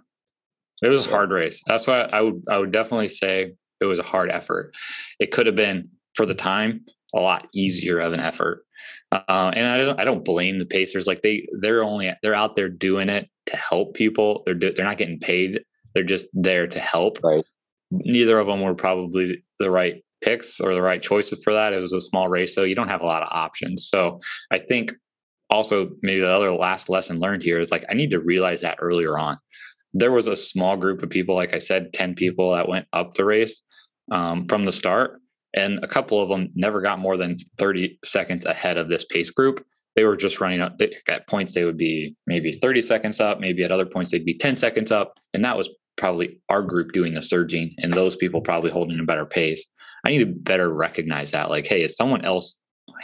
[0.83, 1.61] it was a hard race.
[1.67, 4.73] That's why I would I would definitely say it was a hard effort.
[5.19, 8.65] It could have been for the time a lot easier of an effort.
[9.11, 11.07] Uh, and I don't I don't blame the Pacers.
[11.07, 14.43] Like they they're only they're out there doing it to help people.
[14.45, 15.61] They're do, they're not getting paid.
[15.95, 17.19] They're just there to help.
[17.23, 17.45] Right
[17.91, 21.73] neither of them were probably the right picks or the right choices for that.
[21.73, 23.89] It was a small race, so you don't have a lot of options.
[23.89, 24.93] So I think
[25.51, 28.79] also maybe the other last lesson learned here is like I need to realize that
[28.81, 29.39] earlier on.
[29.95, 33.15] There was a small group of people, like I said, 10 people that went up
[33.15, 33.63] the race
[34.13, 35.21] um, from the start.
[35.55, 39.31] And a couple of them never got more than 30 seconds ahead of this pace
[39.31, 39.65] group.
[39.97, 40.77] They were just running up
[41.09, 44.39] at points, they would be maybe 30 seconds up, maybe at other points, they'd be
[44.39, 45.15] 10 seconds up.
[45.35, 49.05] And that was probably our group doing the surging and those people probably holding a
[49.05, 49.67] better pace.
[50.07, 51.51] I need to better recognize that.
[51.51, 52.61] Like, hey, is someone else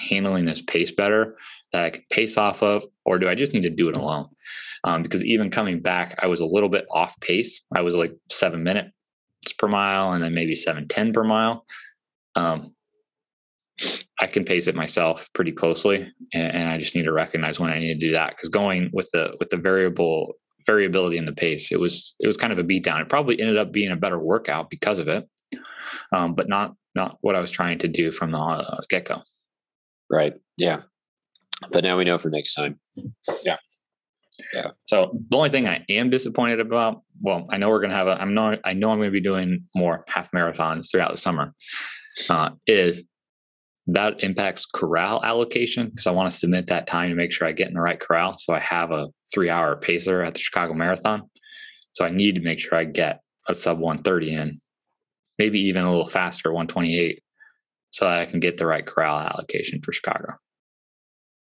[0.09, 1.37] handling this pace better
[1.73, 4.29] that I can pace off of, or do I just need to do it alone?
[4.85, 7.65] Um, because even coming back, I was a little bit off pace.
[7.75, 8.93] I was like seven minutes
[9.59, 11.65] per mile and then maybe seven ten per mile.
[12.37, 12.75] Um,
[14.21, 17.71] I can pace it myself pretty closely, and, and, I just need to recognize when
[17.71, 18.31] I need to do that.
[18.31, 20.35] Because going with the with the variable
[20.67, 21.71] variability in the pace.
[21.71, 23.01] It was it was kind of a beatdown.
[23.01, 25.29] It probably ended up being a better workout because of it,
[26.13, 29.23] um, but not not what I was trying to do from the uh, get go.
[30.11, 30.35] Right.
[30.57, 30.83] Yeah.
[31.71, 32.79] But now we know for next time.
[33.43, 33.57] Yeah.
[34.53, 34.71] Yeah.
[34.85, 38.21] So the only thing I am disappointed about, well, I know we're gonna have a.
[38.21, 38.59] I'm not.
[38.65, 41.55] I know I'm going to be doing more half marathons throughout the summer.
[42.29, 43.05] Uh, is
[43.87, 47.53] that impacts corral allocation because I want to submit that time to make sure I
[47.53, 48.37] get in the right corral.
[48.39, 51.29] So I have a three hour pacer at the Chicago Marathon.
[51.93, 54.61] So I need to make sure I get a sub 130 in,
[55.39, 57.23] maybe even a little faster, 128,
[57.91, 60.35] so that I can get the right corral allocation for Chicago.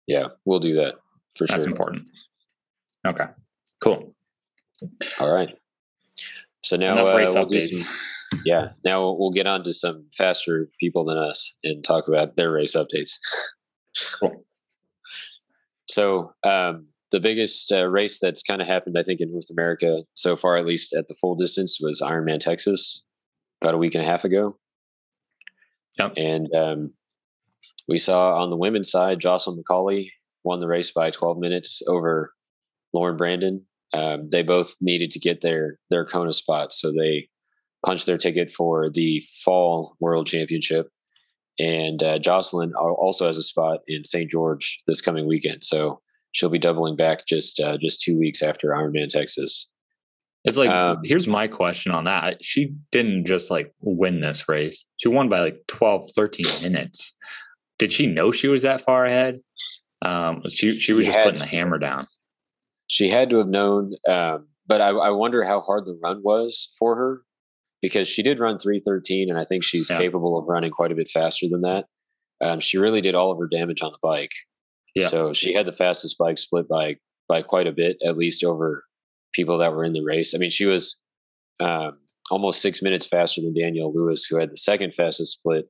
[0.08, 0.96] Yeah, we'll do that
[1.38, 1.56] for sure.
[1.56, 2.08] That's important.
[3.06, 3.26] Okay,
[3.84, 4.16] cool.
[5.20, 5.56] All right.
[6.64, 7.88] So now uh, we'll do some,
[8.46, 8.70] yeah.
[8.86, 12.76] Now we'll get on to some faster people than us and talk about their race
[12.76, 13.18] updates.
[14.20, 14.46] cool.
[15.88, 20.00] So, um, the biggest uh, race that's kind of happened, I think, in North America
[20.16, 23.04] so far, at least at the full distance, was Ironman Texas
[23.62, 24.58] about a week and a half ago.
[26.00, 26.14] Yep.
[26.18, 26.94] And um,
[27.88, 30.08] we saw on the women's side, Jocelyn McCauley
[30.44, 32.34] won the race by 12 minutes over
[32.94, 33.66] Lauren Brandon.
[33.94, 37.30] Um, they both needed to get their their Kona spots, so they
[37.86, 40.90] punched their ticket for the Fall World Championship.
[41.60, 44.30] And uh, Jocelyn also has a spot in St.
[44.30, 46.02] George this coming weekend, so
[46.32, 49.72] she'll be doubling back just uh, just two weeks after Ironman Texas.
[50.46, 52.44] It's like um, here's my question on that.
[52.44, 54.84] She didn't just like win this race.
[54.98, 57.14] She won by like 12, 13 minutes.
[57.80, 59.40] Did she know she was that far ahead?
[60.02, 61.46] Um, she she was just putting to.
[61.46, 62.08] the hammer down.
[62.88, 66.72] She had to have known, um, but I, I, wonder how hard the run was
[66.78, 67.22] for her
[67.82, 69.98] because she did run three thirteen, and I think she's yeah.
[69.98, 71.86] capable of running quite a bit faster than that.
[72.42, 74.32] Um, she really did all of her damage on the bike.
[74.96, 75.08] Yeah.
[75.08, 78.84] So she had the fastest bike split by by quite a bit, at least over
[79.34, 80.34] people that were in the race.
[80.36, 81.00] I mean, she was
[81.60, 81.98] um,
[82.30, 85.66] almost six minutes faster than Danielle Lewis, who had the second fastest split.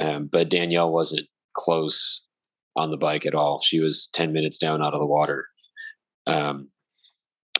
[0.00, 2.22] Um, but Danielle wasn't close
[2.76, 3.60] on the bike at all.
[3.60, 5.46] She was 10 minutes down out of the water.
[6.26, 6.68] Um,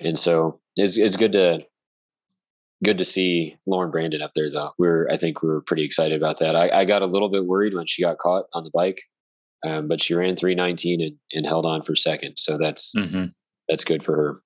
[0.00, 1.66] and so it's, it's good to,
[2.84, 4.72] good to see Lauren Brandon up there though.
[4.78, 6.56] We're, I think we are pretty excited about that.
[6.56, 9.00] I, I, got a little bit worried when she got caught on the bike.
[9.64, 12.36] Um, but she ran 319 and, and held on for second.
[12.36, 13.26] So that's, mm-hmm.
[13.68, 14.42] that's good for her.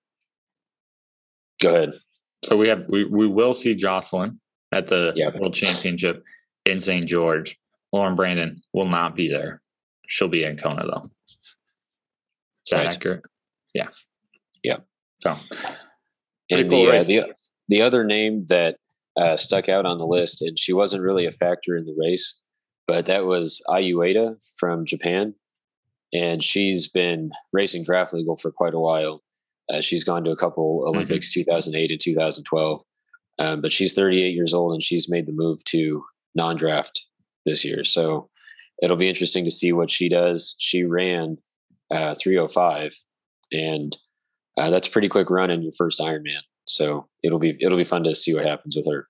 [1.63, 1.93] Go ahead.
[2.45, 4.41] So we have, we, we will see Jocelyn
[4.73, 6.23] at the World Championship
[6.67, 7.07] in St.
[7.07, 7.59] George.
[7.93, 9.63] Lauren Brandon will not be there.
[10.09, 11.11] She'll be in Kona though.
[11.27, 12.95] Is that right.
[12.95, 13.23] accurate?
[13.75, 13.89] Yeah.
[14.63, 14.79] Yeah.
[15.21, 15.37] So,
[16.51, 17.35] and cool the, uh, the
[17.69, 18.77] the other name that
[19.17, 22.39] uh, stuck out on the list, and she wasn't really a factor in the race,
[22.87, 25.35] but that was Ai Ueda from Japan,
[26.13, 29.23] and she's been racing draft legal for quite a while.
[29.73, 30.97] Uh, she's gone to a couple mm-hmm.
[30.97, 31.41] Olympics, mm-hmm.
[31.41, 32.83] 2008 and 2012,
[33.39, 37.05] um, but she's 38 years old and she's made the move to non-draft
[37.45, 37.83] this year.
[37.83, 38.29] So
[38.83, 40.55] it'll be interesting to see what she does.
[40.59, 41.39] She ran
[41.91, 42.95] uh, 305,
[43.53, 43.97] and
[44.57, 46.41] uh, that's a pretty quick run in your first Ironman.
[46.65, 49.07] So it'll be it'll be fun to see what happens with her.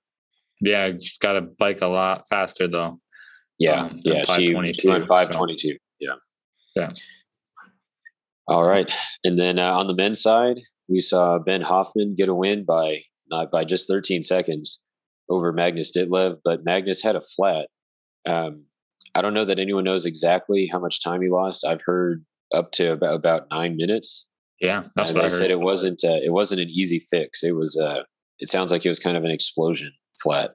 [0.61, 3.01] Yeah, just got to bike a lot faster though.
[3.59, 5.69] Yeah, um, yeah, she, she went 522.
[5.69, 5.75] So.
[5.99, 6.15] Yeah,
[6.75, 6.91] yeah.
[8.49, 8.91] All right,
[9.25, 13.01] and then uh, on the men's side, we saw Ben Hoffman get a win by
[13.31, 14.81] not by just 13 seconds
[15.29, 17.69] over Magnus Ditlev, but Magnus had a flat.
[18.29, 18.65] Um,
[19.15, 21.65] I don't know that anyone knows exactly how much time he lost.
[21.65, 24.29] I've heard up to about, about nine minutes.
[24.61, 25.51] Yeah, that's and what I, I said.
[25.51, 27.43] It wasn't uh, it wasn't an easy fix.
[27.43, 28.03] It was uh,
[28.39, 30.53] it sounds like it was kind of an explosion flat.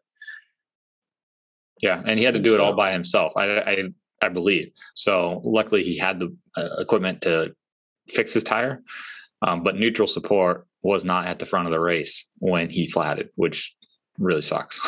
[1.82, 3.34] Yeah, and he had to do so, it all by himself.
[3.38, 3.78] I, I
[4.22, 4.72] I believe.
[4.96, 7.56] So luckily, he had the uh, equipment to
[8.10, 8.84] fix his tire,
[9.42, 13.30] um, but neutral support was not at the front of the race when he flatted,
[13.36, 13.76] which
[14.18, 14.80] really sucks.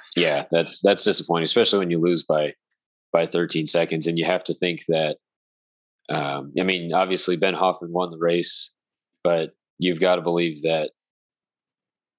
[0.16, 2.54] yeah, that's that's disappointing, especially when you lose by
[3.12, 4.06] by 13 seconds.
[4.06, 5.18] And you have to think that,
[6.10, 8.74] um, I mean, obviously Ben Hoffman won the race,
[9.22, 10.90] but you've got to believe that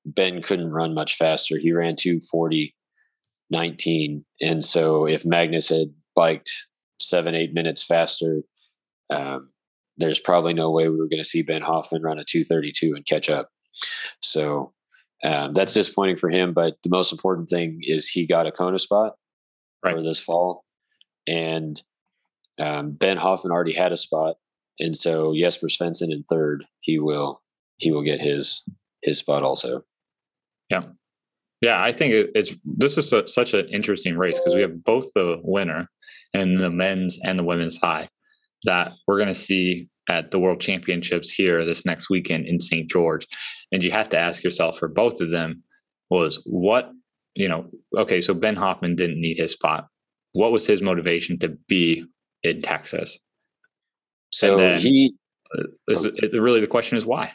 [0.05, 1.57] Ben couldn't run much faster.
[1.57, 2.75] He ran 240
[3.51, 4.25] 19.
[4.41, 6.51] And so if Magnus had biked
[7.01, 8.41] seven, eight minutes faster,
[9.09, 9.49] um,
[9.97, 13.05] there's probably no way we were going to see Ben Hoffman run a 232 and
[13.05, 13.49] catch up.
[14.21, 14.71] So
[15.23, 16.53] um, that's disappointing for him.
[16.53, 19.15] But the most important thing is he got a Kona spot
[19.83, 19.93] right.
[19.93, 20.63] for this fall
[21.27, 21.81] and
[22.61, 24.35] um, Ben Hoffman already had a spot,
[24.79, 27.41] and so Jesper Svensson in third, he will
[27.77, 28.63] he will get his
[29.01, 29.83] his spot also.
[30.69, 30.83] Yeah,
[31.61, 35.07] yeah, I think it's this is a, such an interesting race because we have both
[35.15, 35.87] the winner
[36.33, 38.09] and the men's and the women's high
[38.63, 42.89] that we're going to see at the World Championships here this next weekend in St.
[42.89, 43.27] George,
[43.71, 45.63] and you have to ask yourself for both of them
[46.09, 46.91] was what
[47.35, 47.65] you know.
[47.97, 49.87] Okay, so Ben Hoffman didn't need his spot
[50.33, 52.05] what was his motivation to be
[52.43, 53.19] in Texas?
[54.31, 55.13] So then, he
[55.87, 57.33] is really the question is why.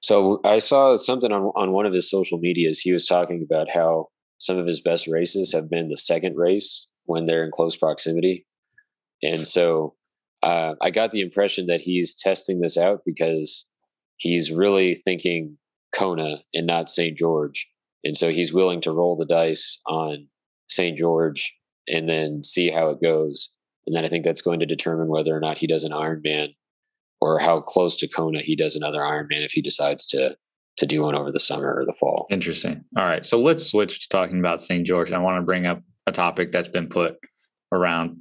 [0.00, 2.80] So I saw something on on one of his social medias.
[2.80, 6.88] He was talking about how some of his best races have been the second race
[7.04, 8.46] when they're in close proximity,
[9.22, 9.94] and so
[10.42, 13.70] uh, I got the impression that he's testing this out because
[14.16, 15.56] he's really thinking
[15.94, 17.16] Kona and not St.
[17.16, 17.68] George,
[18.04, 20.26] and so he's willing to roll the dice on
[20.68, 20.98] St.
[20.98, 21.56] George
[21.88, 23.54] and then see how it goes.
[23.86, 26.54] And then I think that's going to determine whether or not he does an Ironman
[27.20, 30.36] or how close to Kona he does another Ironman if he decides to
[30.78, 32.26] to do one over the summer or the fall.
[32.30, 32.82] Interesting.
[32.96, 33.26] All right.
[33.26, 34.86] So let's switch to talking about St.
[34.86, 35.12] George.
[35.12, 37.16] I want to bring up a topic that's been put
[37.72, 38.16] around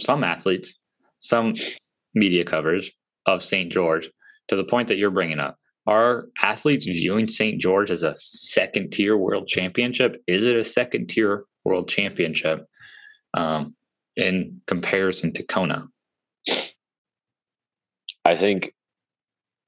[0.00, 0.80] some athletes,
[1.20, 1.54] some
[2.14, 2.90] media covers
[3.26, 3.70] of St.
[3.70, 4.10] George
[4.48, 5.58] to the point that you're bringing up.
[5.86, 7.60] Are athletes viewing St.
[7.60, 10.20] George as a second tier world championship?
[10.26, 12.66] Is it a second tier world championship?
[13.34, 13.74] um,
[14.16, 15.88] in comparison to Kona?
[18.24, 18.74] I think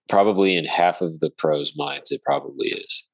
[0.09, 3.11] probably in half of the pros' minds, it probably is.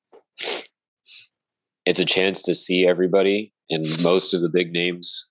[1.86, 5.28] It's a chance to see everybody and most of the big names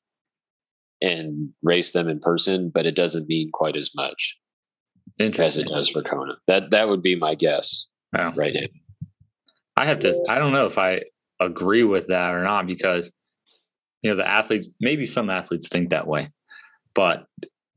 [1.02, 4.38] and race them in person, but it doesn't mean quite as much
[5.20, 6.38] as it does for Kona.
[6.48, 8.34] That that would be my guess wow.
[8.36, 8.68] right now.
[9.78, 10.26] I have to.
[10.28, 11.02] I don't know if I
[11.40, 13.12] agree with that or not because
[14.02, 14.68] you know the athletes.
[14.80, 16.32] Maybe some athletes think that way,
[16.94, 17.26] but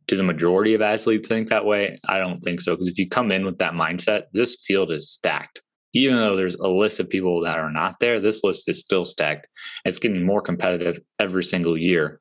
[0.06, 2.00] do the majority of athletes think that way?
[2.08, 2.74] I don't think so.
[2.74, 5.62] Because if you come in with that mindset, this field is stacked.
[5.94, 9.04] Even though there's a list of people that are not there, this list is still
[9.04, 9.46] stacked.
[9.84, 12.20] It's getting more competitive every single year,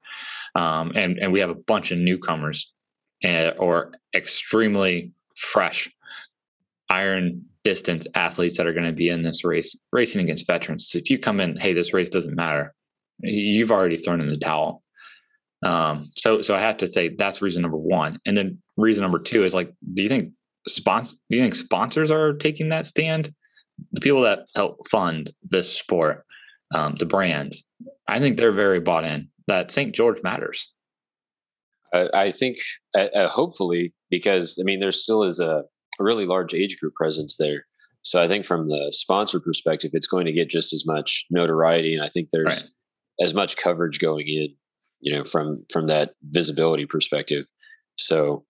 [0.56, 2.74] um, and and we have a bunch of newcomers
[3.24, 5.90] uh, or extremely fresh
[6.90, 10.88] iron distance athletes that are going to be in this race racing against veterans.
[10.88, 12.74] So if you come in, hey, this race doesn't matter,
[13.24, 14.84] you've already thrown in the towel.
[15.64, 18.20] Um, so so I have to say that's reason number one.
[18.26, 20.32] And then reason number two is like, do you think
[20.68, 23.34] sponsor do you think sponsors are taking that stand?
[23.92, 26.26] The people that help fund this sport,
[26.74, 27.64] um, the brands,
[28.08, 29.94] I think they're very bought in that St.
[29.94, 30.72] George matters.
[31.94, 32.58] I, I think
[32.96, 35.64] uh, uh, hopefully because I mean there still is a,
[36.00, 37.66] a really large age group presence there.
[38.04, 41.94] So I think from the sponsor perspective, it's going to get just as much notoriety,
[41.94, 42.72] and I think there's right.
[43.22, 44.50] As much coverage going in,
[45.00, 47.46] you know, from from that visibility perspective.
[47.96, 48.46] So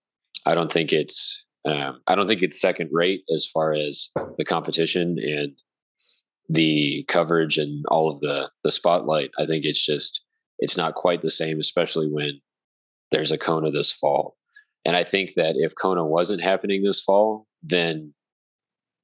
[0.46, 4.08] I don't think it's um, I don't think it's second rate as far as
[4.38, 5.52] the competition and
[6.48, 9.30] the coverage and all of the the spotlight.
[9.38, 10.22] I think it's just
[10.58, 12.40] it's not quite the same, especially when
[13.10, 14.36] there's a Kona this fall.
[14.84, 18.14] And I think that if Kona wasn't happening this fall, then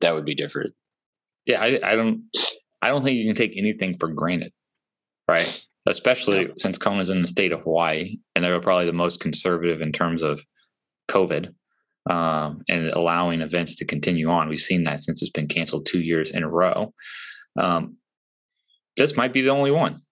[0.00, 0.74] that would be different.
[1.46, 2.22] Yeah, I, I don't
[2.82, 4.52] I don't think you can take anything for granted.
[5.28, 5.64] Right.
[5.86, 6.52] Especially yeah.
[6.56, 10.22] since Kona's in the state of Hawaii and they're probably the most conservative in terms
[10.22, 10.42] of
[11.10, 11.54] COVID
[12.10, 14.48] um, and allowing events to continue on.
[14.48, 16.92] We've seen that since it's been canceled two years in a row.
[17.58, 17.96] Um,
[18.96, 20.02] this might be the only one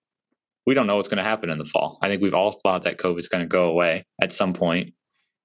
[0.67, 1.99] we don't know what's going to happen in the fall.
[2.03, 4.93] I think we've all thought that COVID is going to go away at some point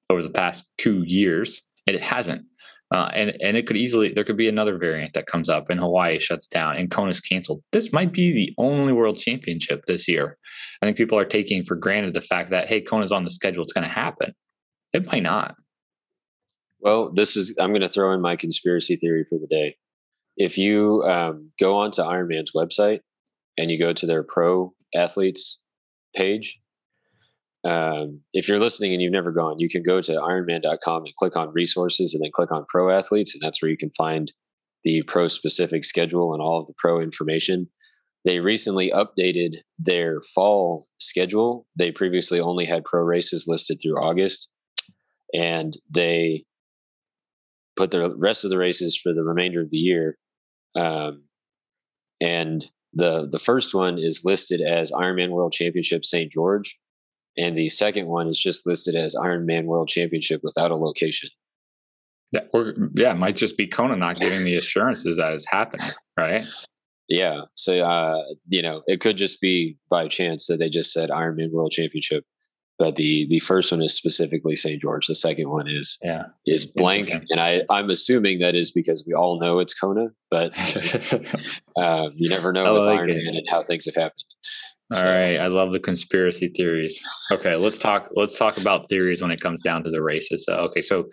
[0.10, 2.46] over the past two years, and it hasn't.
[2.92, 5.80] Uh, and and it could easily there could be another variant that comes up and
[5.80, 7.64] Hawaii shuts down and Kona's canceled.
[7.72, 10.38] This might be the only world championship this year.
[10.82, 13.64] I think people are taking for granted the fact that hey, Kona's on the schedule,
[13.64, 14.34] it's going to happen.
[14.92, 15.56] It might not.
[16.82, 19.76] Well, this is I'm going to throw in my conspiracy theory for the day.
[20.36, 23.00] If you um, go onto Ironman's website
[23.58, 25.62] and you go to their pro athletes
[26.16, 26.60] page.
[27.64, 31.36] Um, if you're listening and you've never gone, you can go to ironman.com and click
[31.36, 33.34] on resources and then click on pro athletes.
[33.34, 34.32] And that's where you can find
[34.84, 37.68] the pro specific schedule and all of the pro information.
[38.26, 41.68] They recently updated their fall schedule.
[41.76, 44.50] They previously only had pro races listed through August,
[45.34, 46.44] and they
[47.76, 50.18] put the rest of the races for the remainder of the year.
[50.76, 51.24] Um,
[52.20, 56.32] and the the first one is listed as Ironman World Championship St.
[56.32, 56.78] George,
[57.38, 61.30] and the second one is just listed as Ironman World Championship without a location.
[62.32, 65.92] Yeah, or yeah, it might just be Kona not giving the assurances that it's happening,
[66.18, 66.46] right?
[67.10, 71.10] Yeah, so uh, you know, it could just be by chance that they just said
[71.10, 72.24] Ironman World Championship
[72.82, 74.82] but the the first one is specifically St.
[74.82, 75.06] George.
[75.06, 79.14] The second one is yeah is blank, and I I'm assuming that is because we
[79.14, 80.52] all know it's Kona, but
[81.78, 84.24] uh, you never know with like Ironman and how things have happened.
[84.94, 85.10] All so.
[85.10, 87.02] right, I love the conspiracy theories.
[87.32, 88.10] Okay, let's talk.
[88.16, 90.46] Let's talk about theories when it comes down to the races.
[90.46, 91.10] So, okay, so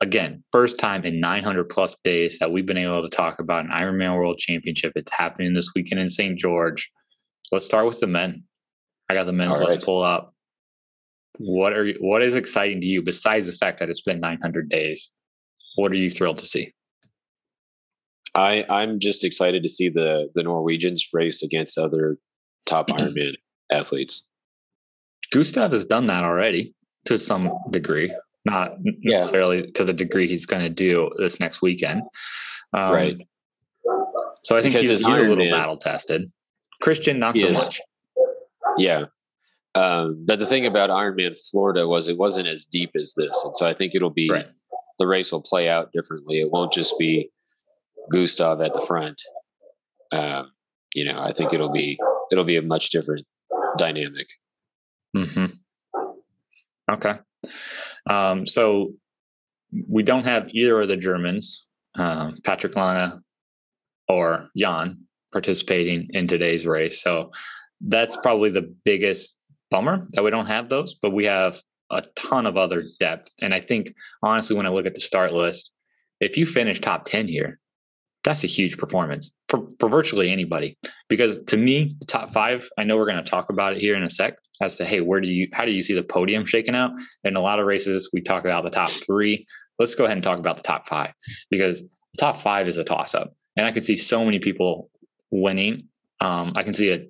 [0.00, 3.70] again, first time in 900 plus days that we've been able to talk about an
[3.70, 4.92] Ironman World Championship.
[4.96, 6.38] It's happening this weekend in St.
[6.38, 6.90] George.
[7.52, 8.44] Let's start with the men.
[9.08, 9.68] I got the men's right.
[9.68, 10.34] let's pull up
[11.38, 14.68] what are you, what is exciting to you besides the fact that it's been 900
[14.68, 15.14] days?
[15.76, 16.72] What are you thrilled to see?
[18.34, 22.18] I I'm just excited to see the the Norwegians race against other
[22.66, 23.34] top Ironman
[23.70, 24.28] athletes.
[25.32, 26.74] Gustav has done that already
[27.06, 29.70] to some degree, not necessarily yeah.
[29.74, 32.02] to the degree he's going to do this next weekend.
[32.72, 33.16] Um, right.
[34.42, 36.30] So I think because he's, he's a little battle tested.
[36.82, 37.52] Christian, not so is.
[37.54, 37.80] much.
[38.76, 39.06] Yeah,
[39.74, 43.54] um, but the thing about Ironman Florida was it wasn't as deep as this, and
[43.56, 44.46] so I think it'll be right.
[44.98, 46.40] the race will play out differently.
[46.40, 47.30] It won't just be
[48.12, 49.20] Gustav at the front.
[50.12, 50.52] Um,
[50.94, 51.98] you know, I think it'll be
[52.34, 53.24] it'll be a much different
[53.78, 54.26] dynamic.
[55.16, 55.46] Hmm.
[56.90, 57.14] Okay.
[58.10, 58.92] Um, so
[59.88, 61.64] we don't have either of the Germans,
[61.96, 63.22] um, Patrick Lange
[64.08, 64.98] or Jan,
[65.32, 67.00] participating in today's race.
[67.00, 67.30] So
[67.80, 69.38] that's probably the biggest
[69.70, 73.32] bummer that we don't have those, but we have a ton of other depth.
[73.40, 75.70] And I think honestly, when I look at the start list,
[76.20, 77.60] if you finish top 10 here,
[78.24, 80.78] that's a huge performance for, for virtually anybody.
[81.08, 83.94] Because to me, the top five, I know we're going to talk about it here
[83.94, 86.46] in a sec as to, hey, where do you, how do you see the podium
[86.46, 86.92] shaking out?
[87.24, 89.46] In a lot of races, we talk about the top three.
[89.78, 91.12] Let's go ahead and talk about the top five
[91.50, 93.34] because the top five is a toss up.
[93.56, 94.90] And I can see so many people
[95.30, 95.88] winning.
[96.20, 97.06] Um, I can see a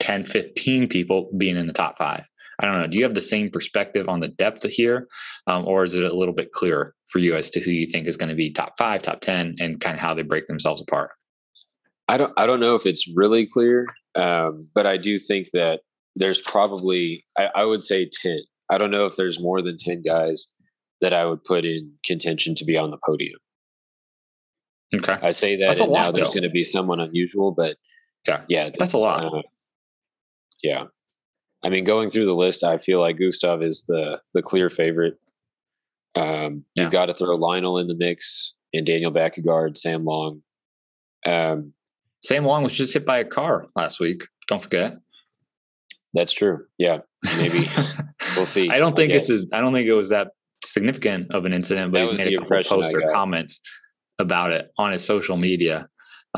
[0.00, 2.24] 10, 15 people being in the top five.
[2.60, 2.86] I don't know.
[2.88, 5.06] Do you have the same perspective on the depth here,
[5.46, 8.08] um, or is it a little bit clearer for you as to who you think
[8.08, 10.82] is going to be top five, top ten, and kind of how they break themselves
[10.82, 11.10] apart?
[12.08, 12.32] I don't.
[12.36, 13.86] I don't know if it's really clear,
[14.16, 15.80] um, but I do think that
[16.16, 17.24] there's probably.
[17.38, 18.40] I, I would say ten.
[18.70, 20.52] I don't know if there's more than ten guys
[21.00, 23.38] that I would put in contention to be on the podium.
[24.94, 25.16] Okay.
[25.22, 27.76] I say that and lot, now there's going to be someone unusual, but
[28.26, 29.24] yeah, yeah, that's, that's a lot.
[29.24, 29.42] Uh,
[30.62, 30.84] yeah,
[31.64, 35.14] I mean, going through the list, I feel like Gustav is the the clear favorite.
[36.16, 36.84] Um, yeah.
[36.84, 40.42] You've got to throw Lionel in the mix and Daniel Bækkegård, Sam Long.
[41.26, 41.72] Um,
[42.24, 44.26] Sam Long was just hit by a car last week.
[44.48, 44.94] Don't forget.
[46.14, 46.64] That's true.
[46.78, 46.98] Yeah,
[47.36, 47.68] maybe
[48.36, 48.70] we'll see.
[48.70, 50.28] I don't think it's as I don't think it was that
[50.64, 53.60] significant of an incident, but he's made a couple posts or comments
[54.18, 55.88] about it on his social media.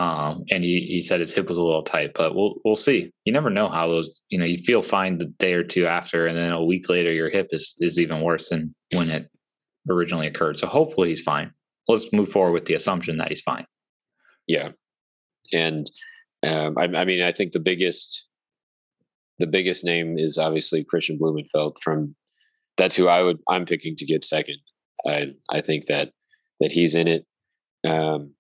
[0.01, 3.13] Um, and he, he said his hip was a little tight, but we'll we'll see.
[3.27, 6.27] You never know how those you know you feel fine the day or two after,
[6.27, 9.29] and then a week later your hip is is even worse than when it
[9.91, 10.59] originally occurred.
[10.59, 11.53] So hopefully he's fine.
[11.87, 13.67] Let's move forward with the assumption that he's fine.
[14.47, 14.71] Yeah,
[15.53, 15.91] and
[16.45, 18.27] um, I, I mean I think the biggest
[19.39, 22.17] the biggest name is obviously Kristian Blummenfelt from
[22.79, 24.61] that's who I would I'm picking to get second.
[25.07, 26.13] I I think that
[26.59, 27.27] that he's in it.
[27.85, 28.33] Um,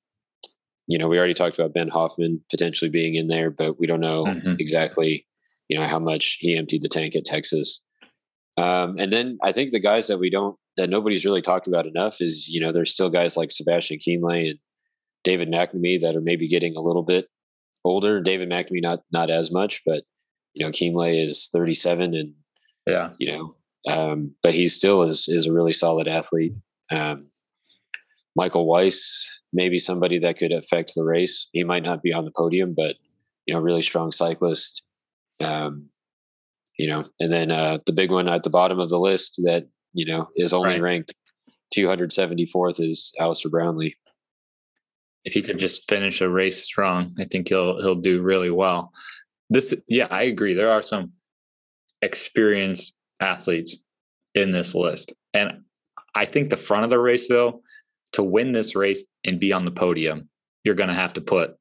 [0.90, 4.00] you know, we already talked about Ben Hoffman potentially being in there, but we don't
[4.00, 4.54] know mm-hmm.
[4.58, 5.24] exactly,
[5.68, 7.80] you know, how much he emptied the tank at Texas.
[8.58, 11.86] Um, and then I think the guys that we don't, that nobody's really talked about
[11.86, 14.58] enough is, you know, there's still guys like Sebastian Kienle and
[15.22, 17.28] David McNamee that are maybe getting a little bit
[17.84, 18.20] older.
[18.20, 20.02] David McNamee not not as much, but
[20.54, 22.34] you know, Kienle is 37 and
[22.86, 23.54] yeah, you know,
[23.92, 26.56] um, but he still is is a really solid athlete.
[26.90, 27.29] Um,
[28.36, 31.48] Michael Weiss, maybe somebody that could affect the race.
[31.52, 32.96] He might not be on the podium, but
[33.46, 34.82] you know, really strong cyclist.
[35.40, 35.88] Um,
[36.78, 39.66] you know, and then uh, the big one at the bottom of the list that
[39.92, 40.82] you know is only right.
[40.82, 41.14] ranked
[41.74, 43.96] 274th is Alistair Brownlee.
[45.24, 48.92] If he could just finish a race strong, I think he'll he'll do really well.
[49.50, 50.54] This, yeah, I agree.
[50.54, 51.12] There are some
[52.02, 53.76] experienced athletes
[54.34, 55.62] in this list, and
[56.14, 57.62] I think the front of the race though
[58.12, 60.28] to win this race and be on the podium,
[60.64, 61.54] you're going to have to put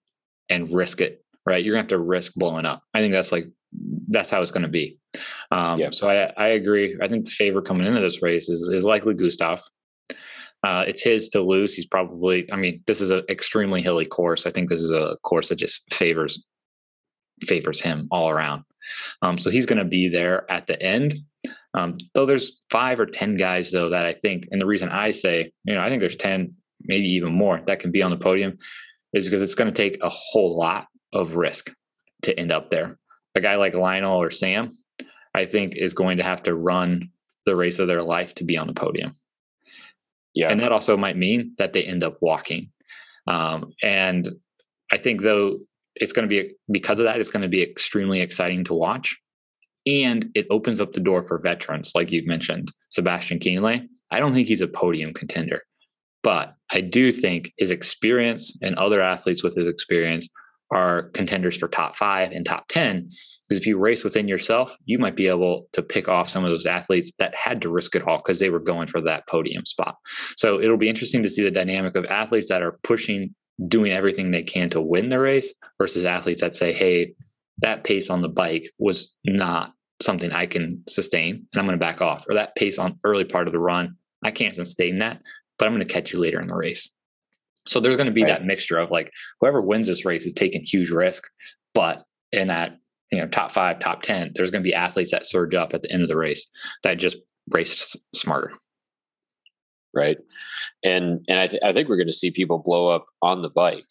[0.50, 1.64] and risk it, right?
[1.64, 2.84] You're going to have to risk blowing up.
[2.94, 3.46] I think that's like,
[4.08, 4.98] that's how it's going to be.
[5.52, 5.94] Um, yep.
[5.94, 6.98] So I, I agree.
[7.02, 9.62] I think the favorite coming into this race is, is likely Gustav.
[10.66, 11.74] Uh, it's his to lose.
[11.74, 14.46] He's probably, I mean, this is an extremely hilly course.
[14.46, 16.44] I think this is a course that just favors
[17.44, 18.64] favors him all around.
[19.22, 21.16] Um, so he's going to be there at the end.
[21.74, 25.12] Um, though there's five or 10 guys, though, that I think, and the reason I
[25.12, 28.18] say, you know, I think there's 10, maybe even more that can be on the
[28.18, 28.58] podium
[29.14, 31.74] is because it's going to take a whole lot of risk
[32.24, 32.98] to end up there.
[33.36, 34.78] A guy like Lionel or Sam,
[35.34, 37.10] I think, is going to have to run
[37.46, 39.16] the race of their life to be on the podium.
[40.34, 40.50] Yeah.
[40.50, 42.72] And that also might mean that they end up walking.
[43.28, 44.30] Um, and
[44.92, 45.60] I think, though,
[45.96, 49.18] it's going to be because of that, it's going to be extremely exciting to watch
[49.90, 53.88] and it opens up the door for veterans, like you've mentioned, Sebastian Kienle.
[54.12, 55.64] I don't think he's a podium contender,
[56.24, 60.28] but I do think his experience and other athletes with his experience
[60.72, 63.10] are contenders for top five and top 10.
[63.48, 66.52] Because if you race within yourself, you might be able to pick off some of
[66.52, 69.66] those athletes that had to risk it all because they were going for that podium
[69.66, 69.96] spot.
[70.36, 73.34] So it'll be interesting to see the dynamic of athletes that are pushing,
[73.68, 77.14] doing everything they can to win the race versus athletes that say, hey,
[77.62, 81.86] that pace on the bike was not something I can sustain and I'm going to
[81.86, 82.26] back off.
[82.30, 85.22] Or that pace on early part of the run, I can't sustain that,
[85.58, 86.90] but I'm going to catch you later in the race.
[87.68, 88.40] So there's going to be right.
[88.40, 91.24] that mixture of like whoever wins this race is taking huge risk,
[91.74, 92.78] but in that
[93.12, 95.84] you know top five, top ten, there's going to be athletes that surge up at
[95.84, 96.48] the end of the race
[96.84, 97.18] that just
[97.52, 98.52] race smarter.
[99.94, 100.18] Right,
[100.84, 103.50] and and I, th- I think we're going to see people blow up on the
[103.50, 103.86] bike.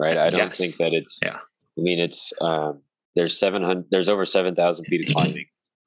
[0.00, 0.58] Right, I don't yes.
[0.58, 1.18] think that it's.
[1.22, 2.80] Yeah, I mean it's um,
[3.18, 5.46] there's 700 there's over 7000 feet of climbing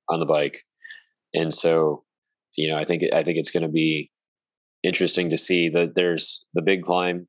[0.10, 0.64] on the bike
[1.34, 2.04] and so
[2.56, 4.12] you know i think i think it's going to be
[4.84, 7.28] interesting to see that there's the big climb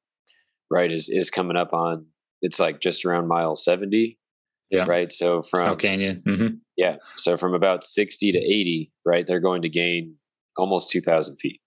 [0.70, 2.07] right is is coming up on
[2.42, 4.18] it's like just around mile 70
[4.70, 6.55] yeah right so from Snow canyon mm-hmm.
[6.76, 10.16] yeah so from about 60 to 80 right they're going to gain
[10.57, 11.62] almost 2000 feet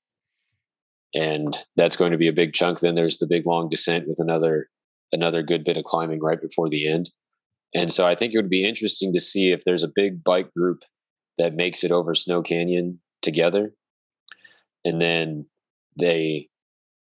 [1.15, 2.81] and that's going to be a big chunk.
[2.81, 4.67] Then there's the big long descent with another
[5.11, 7.09] another good bit of climbing right before the end.
[7.75, 10.51] And so I think it would be interesting to see if there's a big bike
[10.53, 10.83] group
[11.37, 13.73] that makes it over Snow Canyon together.
[14.85, 15.45] And then
[15.99, 16.49] they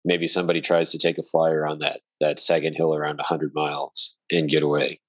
[0.04, 4.16] maybe somebody tries to take a flyer on that that second hill around 100 miles
[4.30, 5.00] and get away.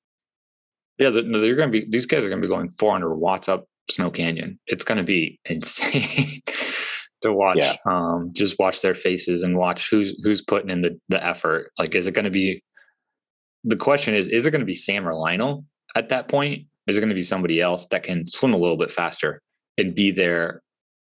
[0.97, 3.65] Yeah, they're going to be these guys are going to be going 400 watts up
[3.89, 4.59] Snow Canyon.
[4.67, 6.41] It's going to be insane
[7.21, 7.57] to watch.
[7.57, 7.75] Yeah.
[7.89, 11.71] Um, just watch their faces and watch who's who's putting in the the effort.
[11.77, 12.63] Like, is it going to be?
[13.63, 16.65] The question is, is it going to be Sam or Lionel at that point?
[16.87, 19.41] Is it going to be somebody else that can swim a little bit faster
[19.77, 20.61] and be there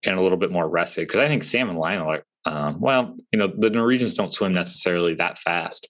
[0.05, 1.07] and a little bit more rested?
[1.07, 4.55] Because I think Sam and Lionel are, um, well, you know, the Norwegians don't swim
[4.55, 5.88] necessarily that fast,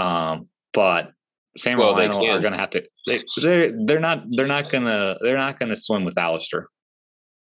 [0.00, 1.12] um, but
[1.56, 2.84] Sam well, and Lionel are going to have to.
[3.06, 6.68] They, they're they're not they're not gonna they're not gonna swim with Alistair.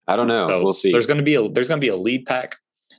[0.07, 0.49] I don't know.
[0.49, 0.93] So we'll see.
[0.93, 2.57] There's going to be a there's going to be a lead pack.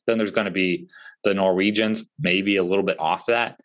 [0.07, 0.87] Then there's going to be
[1.23, 3.59] the Norwegians, maybe a little bit off that,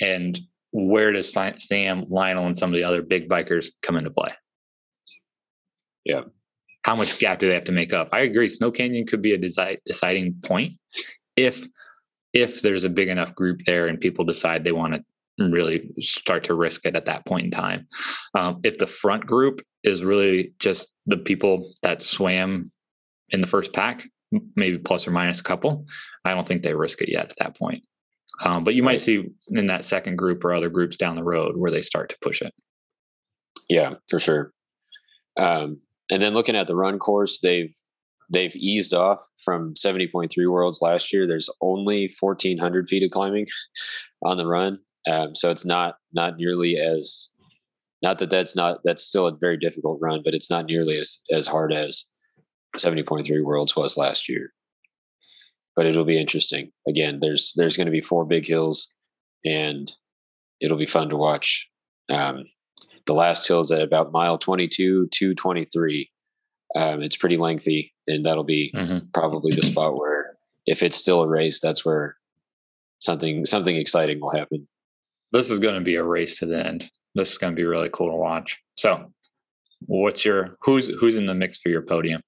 [0.00, 0.38] and
[0.76, 4.32] where does Sam, Lionel, and some of the other big bikers come into play?
[6.04, 6.22] Yeah.
[6.82, 8.10] How much gap do they have to make up?
[8.12, 8.48] I agree.
[8.50, 10.74] Snow Canyon could be a deci- deciding point
[11.34, 11.66] if
[12.32, 15.02] if there's a big enough group there and people decide they want to
[15.38, 17.88] really start to risk it at that point in time.
[18.34, 22.70] Um, if the front group is really just the people that swam
[23.30, 24.06] in the first pack,
[24.54, 25.86] maybe plus or minus a couple,
[26.26, 27.84] I don't think they risk it yet at that point.
[28.44, 31.56] Um, but you might see in that second group or other groups down the road
[31.56, 32.52] where they start to push it.
[33.68, 34.52] Yeah, for sure.
[35.38, 35.80] Um,
[36.10, 37.74] and then looking at the run course, they've
[38.30, 41.26] they've eased off from 70.3 worlds last year.
[41.26, 43.46] There's only 1,400 feet of climbing
[44.24, 44.78] on the run,
[45.10, 47.30] um, so it's not not nearly as
[48.02, 51.22] not that that's not that's still a very difficult run, but it's not nearly as
[51.32, 52.04] as hard as
[52.76, 54.52] 70.3 worlds was last year
[55.76, 56.72] but it'll be interesting.
[56.88, 58.92] Again, there's there's going to be four big hills,
[59.44, 59.90] and
[60.60, 61.68] it'll be fun to watch.
[62.08, 62.46] Um,
[63.04, 66.10] the last hill is at about mile 22 to 23.
[66.74, 69.06] Um, it's pretty lengthy, and that'll be mm-hmm.
[69.14, 72.16] probably the spot where, if it's still a race, that's where
[72.98, 74.66] something something exciting will happen.
[75.32, 76.90] This is going to be a race to the end.
[77.14, 78.58] This is going to be really cool to watch.
[78.76, 79.12] So,
[79.80, 82.22] what's your who's who's in the mix for your podium?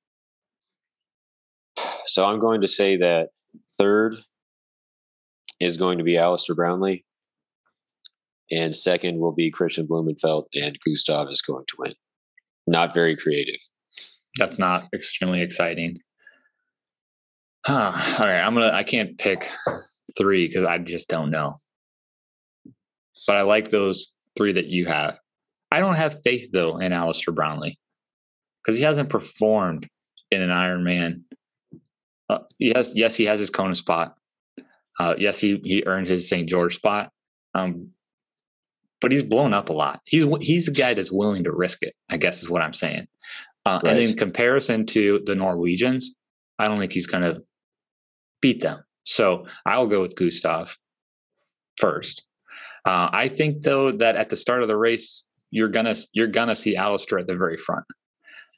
[2.06, 3.28] So I'm going to say that
[3.78, 4.16] third
[5.60, 7.04] is going to be Alistair Brownlee.
[8.50, 11.92] And second will be Kristian Blummenfelt, and Gustav is going to win.
[12.66, 13.60] Not very creative.
[14.38, 15.98] That's not extremely exciting.
[17.66, 17.92] Huh.
[18.18, 18.72] All right, I'm gonna.
[18.72, 19.50] I can't pick
[20.16, 21.60] three because I just don't know.
[23.26, 25.18] But I like those three that you have.
[25.70, 27.78] I don't have faith though in Alistair Brownlee
[28.64, 29.86] because he hasn't performed
[30.30, 31.22] in an Ironman
[32.28, 34.16] uh, yes, yes, he has his Kona spot.
[34.98, 36.48] Uh, yes, he he earned his St.
[36.48, 37.10] George spot.
[37.54, 37.90] Um,
[39.00, 40.00] but he's blown up a lot.
[40.04, 41.94] He's he's a guy that's willing to risk it.
[42.10, 43.06] I guess is what I'm saying.
[43.64, 43.96] Uh, right.
[43.96, 46.14] And in comparison to the Norwegians,
[46.58, 47.42] I don't think he's going to
[48.40, 48.82] beat them.
[49.04, 50.76] So I'll go with Gustav
[51.76, 52.24] first.
[52.84, 56.56] Uh, I think though that at the start of the race, you're gonna you're gonna
[56.56, 57.84] see Alistair at the very front.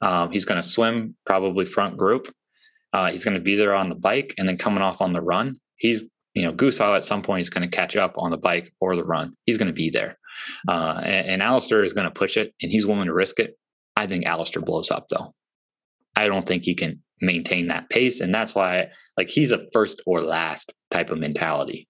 [0.01, 2.33] Um, he's going to swim probably front group,
[2.93, 5.21] uh, he's going to be there on the bike and then coming off on the
[5.21, 5.57] run.
[5.77, 8.73] He's, you know, Gustav at some point is going to catch up on the bike
[8.81, 9.35] or the run.
[9.45, 10.17] He's going to be there.
[10.67, 13.57] Uh, and, and Alistair is going to push it and he's willing to risk it.
[13.95, 15.33] I think Alistair blows up though.
[16.15, 18.19] I don't think he can maintain that pace.
[18.19, 18.87] And that's why,
[19.17, 21.87] like, he's a first or last type of mentality.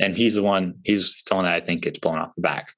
[0.00, 2.68] And he's the one, he's someone that I think gets blown off the back.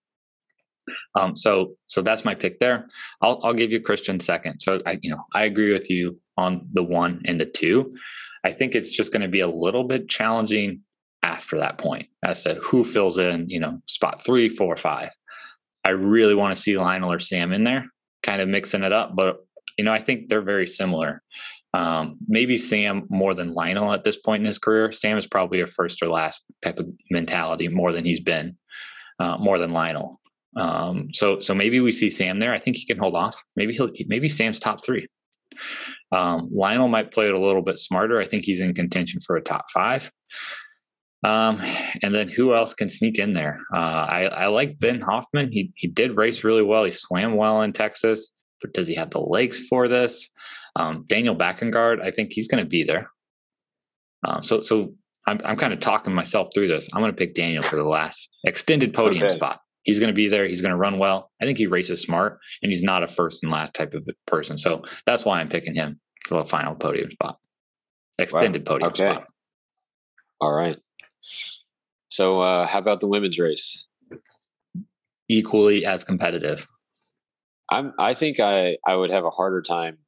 [1.15, 2.87] Um, so, so that's my pick there.
[3.21, 4.61] I'll, I'll give you Christian second.
[4.61, 7.93] So I, you know, I agree with you on the one and the two.
[8.45, 10.81] I think it's just going to be a little bit challenging
[11.23, 15.11] after that point as to who fills in, you know, spot three, four, five.
[15.85, 17.85] I really want to see Lionel or Sam in there,
[18.23, 19.15] kind of mixing it up.
[19.15, 19.37] But,
[19.79, 21.23] you know, I think they're very similar.
[21.73, 24.93] Um, maybe Sam more than Lionel at this point in his career.
[24.93, 28.57] Sam is probably a first or last type of mentality more than he's been,
[29.21, 30.21] uh, more than Lionel.
[30.57, 32.53] Um, so so maybe we see Sam there.
[32.53, 33.45] I think he can hold off.
[33.55, 35.07] Maybe he'll maybe Sam's top three.
[36.13, 38.21] Um, Lionel might play it a little bit smarter.
[38.21, 40.11] I think he's in contention for a top five.
[41.23, 41.61] Um,
[42.03, 43.61] and then who else can sneak in there?
[43.75, 45.51] Uh, I, I like Ben Hoffman.
[45.53, 46.85] He he did race really well.
[46.85, 48.31] He swam well in Texas,
[48.63, 50.31] but does he have the legs for this?
[50.77, 53.11] Um, Daniel Bækkegård, I think he's going to be there.
[54.27, 54.95] Uh, so so
[55.27, 56.89] I'm I'm kind of talking myself through this.
[56.95, 59.35] I'm going to pick Daniel for the last extended podium okay.
[59.35, 59.61] spot.
[59.83, 60.47] He's going to be there.
[60.47, 61.31] He's going to run well.
[61.41, 64.59] I think he races smart, and he's not a first and last type of person.
[64.59, 67.39] So that's why I'm picking him for the final podium spot,
[68.19, 68.73] extended wow.
[68.75, 69.13] podium okay.
[69.13, 69.27] spot.
[70.41, 70.79] All right.
[72.09, 73.87] So, uh, how about the women's race?
[75.29, 76.67] Equally as competitive.
[77.71, 77.93] I'm.
[77.99, 79.99] I think I I would have a harder time.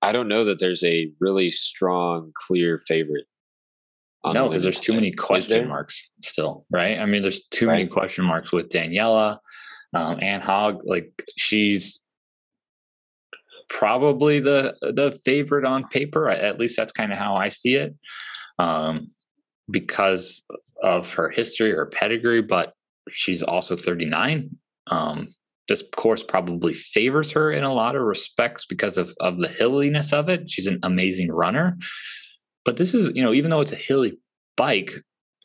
[0.00, 3.26] I don't know that there's a really strong, clear favorite.
[4.32, 6.98] No, because there's too many question marks still, right?
[6.98, 7.78] I mean, there's too right.
[7.78, 9.38] many question marks with Daniela,
[9.94, 10.80] um, Anne Haug.
[10.84, 12.00] Like she's
[13.68, 16.30] probably the the favorite on paper.
[16.30, 17.94] At least that's kind of how I see it,
[18.58, 19.08] um,
[19.70, 20.42] because
[20.82, 22.42] of her history or pedigree.
[22.42, 22.72] But
[23.10, 24.50] she's also 39.
[24.86, 25.34] Um,
[25.68, 30.12] this course probably favors her in a lot of respects because of of the hilliness
[30.12, 30.50] of it.
[30.50, 31.76] She's an amazing runner,
[32.64, 34.18] but this is you know even though it's a hilly
[34.56, 34.92] bike,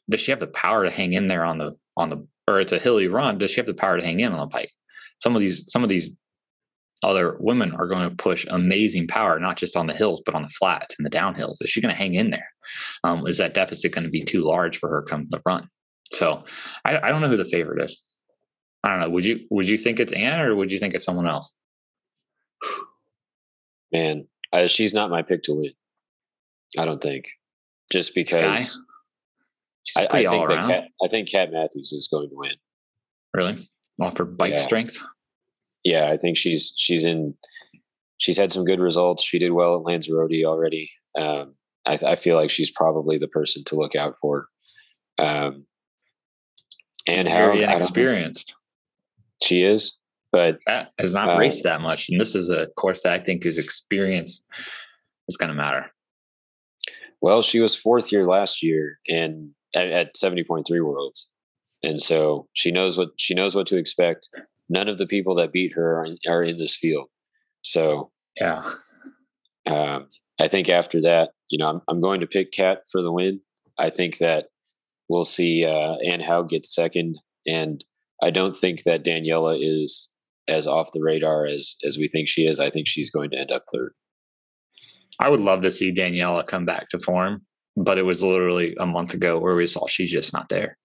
[0.09, 2.71] does she have the power to hang in there on the on the or it's
[2.71, 3.37] a hilly run?
[3.37, 4.71] Does she have the power to hang in on the bike?
[5.21, 6.09] Some of these some of these
[7.03, 10.43] other women are going to push amazing power, not just on the hills, but on
[10.43, 11.61] the flats and the downhills.
[11.61, 12.49] Is she going to hang in there?
[13.03, 15.69] Um, is that deficit going to be too large for her come the run?
[16.11, 16.43] So
[16.83, 18.03] I, I don't know who the favorite is.
[18.83, 19.09] I don't know.
[19.09, 21.55] Would you would you think it's Anne or would you think it's someone else?
[23.91, 24.27] Man,
[24.67, 25.71] she's not my pick to win.
[26.77, 27.25] I don't think,
[27.91, 28.81] just because
[29.97, 32.53] I, I, think that Kat, I think Kat Matthews is going to win.
[33.33, 33.69] Really,
[34.01, 34.61] off her bike yeah.
[34.61, 34.99] strength
[35.83, 37.35] yeah, I think she's she's in.
[38.17, 39.23] She's had some good results.
[39.23, 40.91] She did well at Lanzarote already.
[41.17, 41.55] Um,
[41.85, 44.47] I, I, feel like she's probably the person to look out for.
[45.17, 45.65] Um,
[47.07, 48.55] and she's how inexperienced
[49.41, 49.97] she is,
[50.33, 50.59] but
[50.99, 52.09] has not uh, raced that much.
[52.09, 54.43] And this is a course that I think is experience
[55.29, 55.89] is going to matter.
[57.21, 61.31] Well, she was fourth year last year and at, at 70.3 worlds.
[61.83, 64.29] And so she knows what she knows what to expect
[64.69, 67.09] none of the people that beat her are in, are in this field.
[67.61, 68.69] So yeah,
[69.65, 70.07] um,
[70.39, 73.41] I think after that, you know, I'm, I'm going to pick Kat for the win.
[73.77, 74.47] I think that
[75.09, 77.17] we'll see uh, Anne Haug get second,
[77.47, 77.83] and
[78.21, 80.13] I don't think that Daniela is
[80.47, 82.59] as off the radar as as we think she is.
[82.59, 83.93] I think she's going to end up third.
[85.19, 87.41] I would love to see Daniela come back to form,
[87.75, 90.77] but it was literally a month ago where we saw she's just not there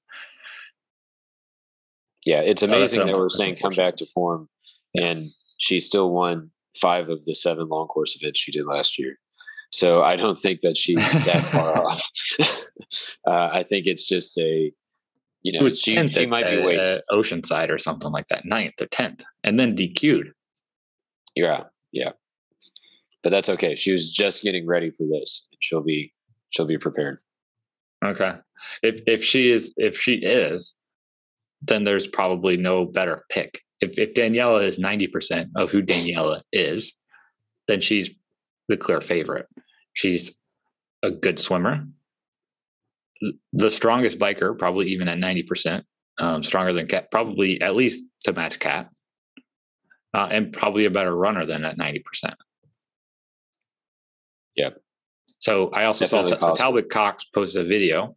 [2.25, 4.49] yeah, it's so amazing that we're saying come back to form,
[4.95, 9.19] and she still won five of the seven long course events she did last year.
[9.71, 12.09] So I don't think that she's that far off.
[13.27, 14.73] uh, I think it's just a,
[15.43, 16.81] you know, she, she might be waiting.
[16.81, 20.33] Uh, Oceanside or something like that, ninth or tenth, and then DQ'd.
[21.35, 22.13] Yeah, yeah,
[23.25, 23.75] but that's okay.
[23.75, 25.49] She was just getting ready for this.
[25.59, 26.13] She'll be
[26.51, 27.19] she'll be prepared.
[28.05, 28.35] Okay,
[28.83, 30.77] if if she is if she is,
[31.63, 33.63] then there's probably no better pick.
[33.81, 36.97] If, if Daniela is 90% of who Daniela is,
[37.67, 38.11] then she's
[38.69, 39.47] the clear favorite.
[39.95, 40.33] She's
[41.03, 41.87] a good swimmer,
[43.53, 45.83] the strongest biker, probably even at 90%,
[46.19, 48.89] um, stronger than Kat, probably at least to match Kat,
[50.15, 52.03] uh, and probably a better runner than at 90%.
[54.57, 54.81] Yep.
[55.39, 58.17] So I also Definitely saw so Talbot Cox posted a video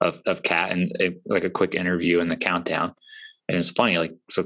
[0.00, 2.94] of of Kat and a, like a quick interview in the countdown.
[3.48, 4.44] And it's funny, like so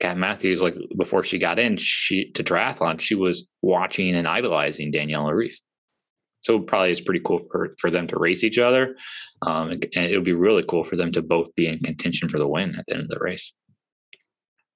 [0.00, 4.92] Kat Matthews, like before she got in, she to triathlon, she was watching and idolizing
[4.92, 5.54] Daniela Ryf.
[6.40, 8.94] So probably it's pretty cool for for them to race each other,
[9.42, 12.28] um, and, and it would be really cool for them to both be in contention
[12.28, 13.52] for the win at the end of the race.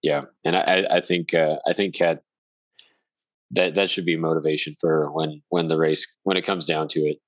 [0.03, 2.23] Yeah, and I I think uh, I think Kat
[3.53, 7.01] that that should be motivation for when when the race when it comes down to
[7.01, 7.19] it.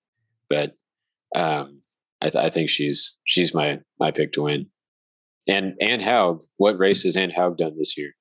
[0.48, 0.74] But
[1.34, 1.80] um,
[2.20, 4.66] I, th- I think she's she's my my pick to win.
[5.48, 8.12] And Anne Haug, what race has Anne Haug done this year?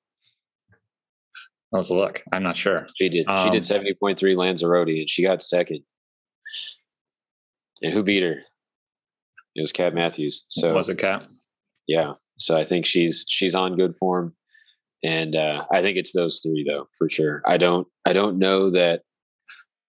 [1.71, 2.23] Let's look.
[2.33, 2.85] I'm not sure.
[2.97, 3.27] She did.
[3.27, 5.81] Um, she did um, seventy point three Lanzarote, and she got second.
[7.81, 8.41] And who beat her?
[9.55, 10.45] It was Kat Matthews.
[10.49, 11.27] So was it Kat?
[11.87, 12.13] Yeah.
[12.39, 14.33] So I think she's she's on good form,
[15.03, 17.41] and uh, I think it's those three though for sure.
[17.45, 19.01] I don't I don't know that.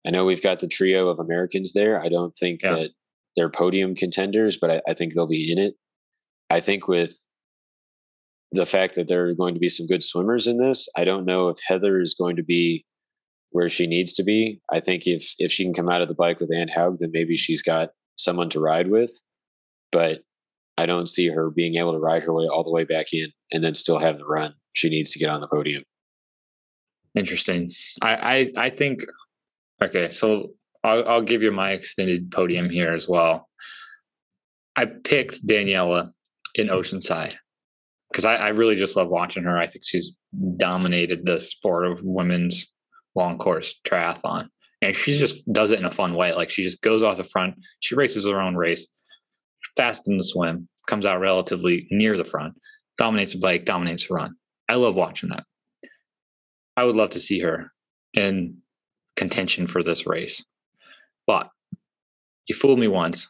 [0.06, 2.02] I know we've got the trio of Americans there.
[2.02, 2.74] I don't think yeah.
[2.74, 2.90] that
[3.36, 5.74] they're podium contenders, but I, I think they'll be in it.
[6.50, 7.14] I think with
[8.50, 11.24] the fact that there are going to be some good swimmers in this, I don't
[11.24, 12.84] know if Heather is going to be
[13.50, 14.60] where she needs to be.
[14.72, 17.10] I think if if she can come out of the bike with Anne Haug, then
[17.12, 19.12] maybe she's got someone to ride with.
[19.90, 20.22] But
[20.78, 23.30] I don't see her being able to ride her way all the way back in
[23.52, 24.54] and then still have the run.
[24.72, 25.84] She needs to get on the podium.
[27.14, 27.72] Interesting.
[28.00, 28.14] I
[28.56, 29.02] I, I think
[29.82, 30.52] okay, so
[30.84, 33.48] I'll, I'll give you my extended podium here as well.
[34.76, 36.10] I picked Daniela
[36.54, 37.34] in Oceanside
[38.10, 39.58] because I, I, really just love watching her.
[39.58, 40.12] I think she's
[40.56, 42.66] dominated the sport of women's
[43.14, 44.48] long course triathlon.
[44.80, 46.32] and she just does it in a fun way.
[46.32, 48.86] Like she just goes off the front, she races her own race,
[49.76, 52.54] fast in the swim, comes out relatively near the front,
[52.98, 54.34] dominates the bike, dominates the run.
[54.68, 55.44] I love watching that.
[56.76, 57.72] I would love to see her
[58.14, 58.58] in
[59.16, 60.44] contention for this race.
[61.26, 61.50] But
[62.46, 63.28] you fooled me once.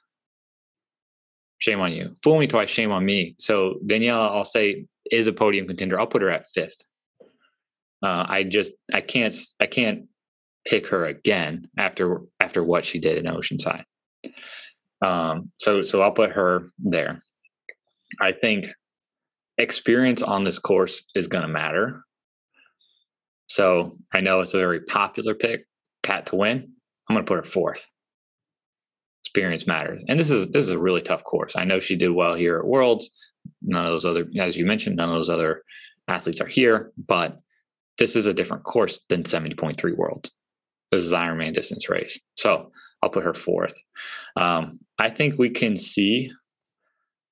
[1.58, 2.14] Shame on you.
[2.24, 3.36] Fool me twice, shame on me.
[3.38, 5.98] So Daniela, I'll say, is a podium contender.
[5.98, 6.80] I'll put her at fifth.
[8.02, 10.06] Uh, I just I can't I can't
[10.66, 13.84] pick her again after after what she did in Oceanside.
[15.02, 17.22] Um, so so I'll put her there.
[18.20, 18.66] I think
[19.58, 22.02] experience on this course is going to matter.
[23.48, 25.66] So I know it's a very popular pick,
[26.02, 26.72] Kat to win.
[27.08, 27.86] I'm going to put her fourth.
[29.24, 31.54] Experience matters, and this is this is a really tough course.
[31.56, 33.08] I know she did well here at Worlds.
[33.62, 35.62] None of those other, as you mentioned, none of those other
[36.08, 37.38] athletes are here, but
[37.98, 40.32] this is a different course than 70.3 Worlds.
[40.90, 42.18] This is Ironman distance race.
[42.36, 42.72] So
[43.02, 43.74] I'll put her fourth.
[44.36, 46.30] Um, I think we can see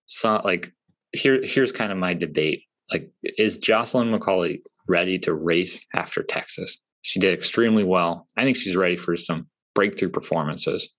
[0.07, 0.73] some like
[1.13, 1.41] here.
[1.45, 2.63] Here's kind of my debate.
[2.91, 6.83] Like, is Jocelyn McCauley ready to race after Texas?
[7.03, 8.27] She did extremely well.
[8.37, 10.91] I think she's ready for some breakthrough performances.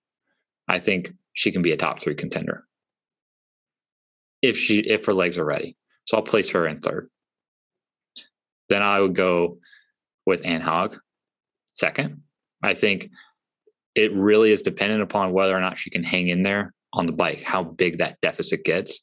[0.68, 2.64] I think she can be a top three contender
[4.40, 5.76] if she if her legs are ready.
[6.06, 7.08] So I'll place her in third.
[8.68, 9.58] Then I would go
[10.26, 10.98] with Anne Haug
[11.74, 12.22] second.
[12.62, 13.10] I think
[13.94, 17.12] it really is dependent upon whether or not she can hang in there on the
[17.12, 19.00] bike, how big that deficit gets.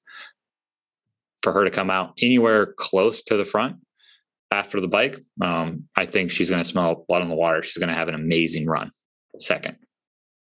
[1.41, 3.77] For her to come out anywhere close to the front
[4.51, 7.63] after the bike, um, I think she's going to smell blood on the water.
[7.63, 8.91] She's going to have an amazing run.
[9.39, 9.77] Second,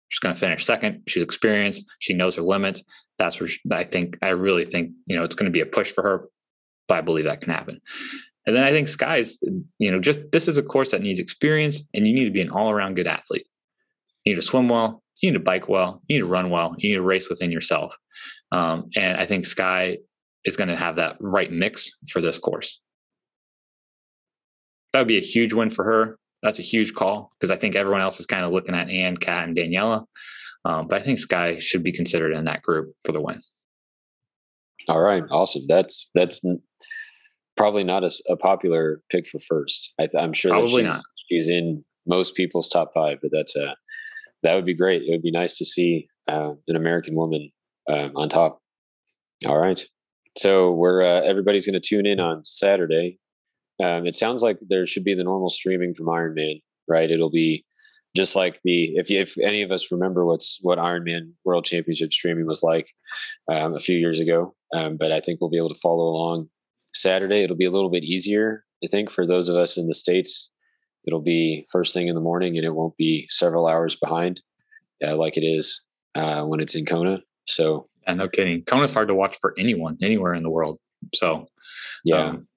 [0.09, 1.03] she's going to finish second.
[1.09, 1.85] She's experienced.
[1.99, 2.85] She knows her limits.
[3.19, 4.17] That's where she, I think.
[4.23, 6.29] I really think you know it's going to be a push for her,
[6.87, 7.81] but I believe that can happen.
[8.47, 9.41] And then I think Skye's,
[9.79, 12.41] you know, just this is a course that needs experience and you need to be
[12.41, 13.47] an all around good athlete.
[14.27, 16.75] You need to swim well, you need to bike well, you need to run well,
[16.79, 17.97] you need to race within yourself.
[18.51, 19.99] Um, and I think Skye
[20.45, 22.81] is going to have that right mix for this course.
[24.93, 26.19] That would be a huge win for her.
[26.43, 29.17] That's a huge call because I think everyone else is kind of looking at Anne,
[29.17, 30.05] Kat, and Daniela.
[30.65, 33.41] Um, but I think Skye should be considered in that group for the win.
[34.89, 35.63] All right, awesome.
[35.69, 36.43] That's that's
[37.57, 39.93] probably not a, a popular pick for first.
[40.01, 41.01] I, am sure probably she's, not.
[41.31, 43.75] She's in most people's top five, but that's a
[44.47, 45.03] that would be great.
[45.03, 47.51] It would be nice to see uh, an American woman
[47.89, 48.61] um, on top.
[49.47, 49.85] All right,
[50.37, 53.19] so we're uh, everybody's going to tune in on Saturday.
[53.83, 57.11] Um, it sounds like there should be the normal streaming from Ironman, right?
[57.11, 57.65] It'll be
[58.17, 62.47] just like the if if any of us remember what's what Ironman World Championship streaming
[62.47, 62.89] was like
[63.53, 66.49] um, a few years ago, um, but I think we'll be able to follow along
[66.97, 69.95] Saturday, it'll be a little bit easier, I think, for those of us in the
[69.95, 70.51] States.
[71.07, 74.41] It'll be first thing in the morning and it won't be several hours behind
[75.05, 75.85] uh, like it is
[76.15, 77.21] uh, when it's in Kona.
[77.45, 78.63] So, yeah, no kidding.
[78.65, 80.79] Kona's hard to watch for anyone, anywhere in the world.
[81.15, 81.47] So,
[82.05, 82.25] yeah.
[82.25, 82.49] Um,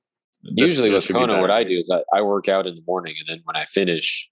[0.44, 2.82] this, Usually this with Kona, what I do is I, I, work out in the
[2.88, 4.30] morning and then when I finish,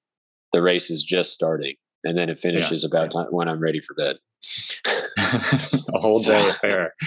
[0.53, 1.75] the race is just starting.
[2.05, 3.23] And then it finishes yeah, about yeah.
[3.23, 4.17] time when I'm ready for bed.
[5.17, 6.93] a whole day affair.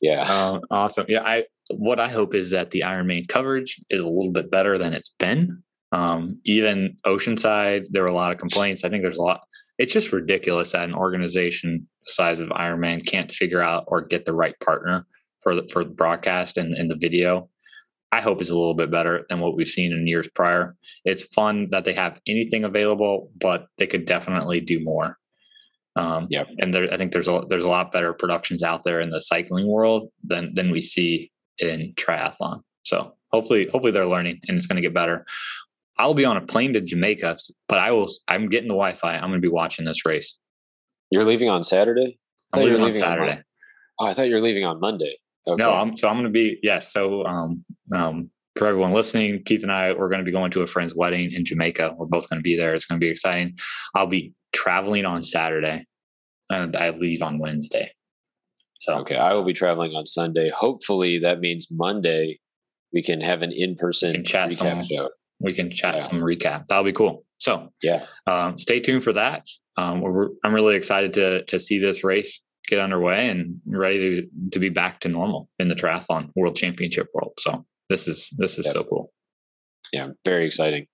[0.00, 0.22] Yeah.
[0.32, 1.06] Um, awesome.
[1.08, 1.22] Yeah.
[1.22, 4.92] I, what I hope is that the Ironman coverage is a little bit better than
[4.92, 5.60] it's been.
[5.92, 8.84] Um, even Oceanside, there were a lot of complaints.
[8.84, 9.40] I think there's a lot.
[9.78, 14.24] It's just ridiculous that an organization the size of Ironman can't figure out or get
[14.24, 15.06] the right partner
[15.42, 17.48] for the for the broadcast and, and the video.
[18.10, 20.76] I hope is a little bit better than what we've seen in years prior.
[21.04, 25.18] It's fun that they have anything available, but they could definitely do more.
[25.96, 29.00] Um, yeah, and there, I think there's a there's a lot better productions out there
[29.00, 32.62] in the cycling world than than we see in triathlon.
[32.84, 35.26] So hopefully, hopefully they're learning and it's going to get better.
[35.98, 37.38] I'll be on a plane to Jamaica,
[37.68, 38.08] but I will.
[38.28, 39.14] I'm getting the Wi-Fi.
[39.14, 40.38] I'm going to be watching this race.
[41.10, 42.18] You're leaving on Saturday.
[42.52, 43.32] I'm leaving, leaving on Saturday.
[43.32, 43.44] On
[44.00, 45.16] oh, I thought you were leaving on Monday.
[45.46, 45.62] Okay.
[45.62, 46.92] No, I'm, so I'm going to be yes.
[46.92, 50.62] So um, um, for everyone listening, Keith and I we're going to be going to
[50.62, 51.94] a friend's wedding in Jamaica.
[51.96, 52.74] We're both going to be there.
[52.74, 53.56] It's going to be exciting.
[53.94, 55.86] I'll be traveling on Saturday,
[56.50, 57.90] and I leave on Wednesday.
[58.74, 60.50] So okay, I will be traveling on Sunday.
[60.50, 62.38] Hopefully, that means Monday
[62.92, 65.08] we can have an in-person chat recap show.
[65.40, 66.00] We can chat yeah.
[66.00, 66.66] some recap.
[66.68, 67.24] That'll be cool.
[67.38, 69.46] So yeah, um, stay tuned for that.
[69.76, 70.02] Um,
[70.44, 74.68] I'm really excited to to see this race get underway and ready to to be
[74.68, 77.32] back to normal in the triathlon world championship world.
[77.38, 78.72] So this is this is yep.
[78.72, 79.12] so cool.
[79.92, 80.86] Yeah, very exciting.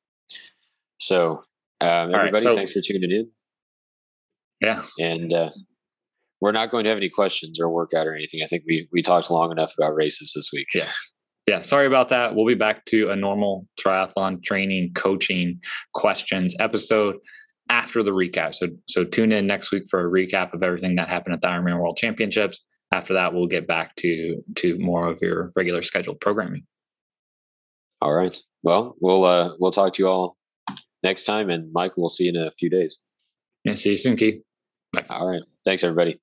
[0.99, 1.43] So
[1.81, 3.31] um, everybody, right, so, thanks for tuning in.
[4.61, 5.51] Yeah, and uh,
[6.41, 8.43] we're not going to have any questions or workout or anything.
[8.43, 10.69] I think we we talked long enough about races this week.
[10.75, 10.95] Yes.
[11.47, 12.35] Yeah, sorry about that.
[12.35, 15.61] We'll be back to a normal triathlon training, coaching,
[15.93, 17.17] questions episode.
[17.71, 18.55] after the recap.
[18.55, 21.49] So so tune in next week for a recap of everything that happened at the
[21.49, 22.63] Ironman World Championships.
[22.93, 26.65] After that, we'll get back to to more of your regular scheduled programming.
[28.01, 28.39] All right.
[28.63, 30.37] Well, we'll uh, we'll talk to you all
[31.03, 33.01] next time, and Michael, we'll see you in a few days.
[33.65, 34.43] Yeah, see you soon, Keith.
[34.93, 35.07] Bye.
[35.09, 35.43] All right.
[35.65, 36.21] Thanks, everybody.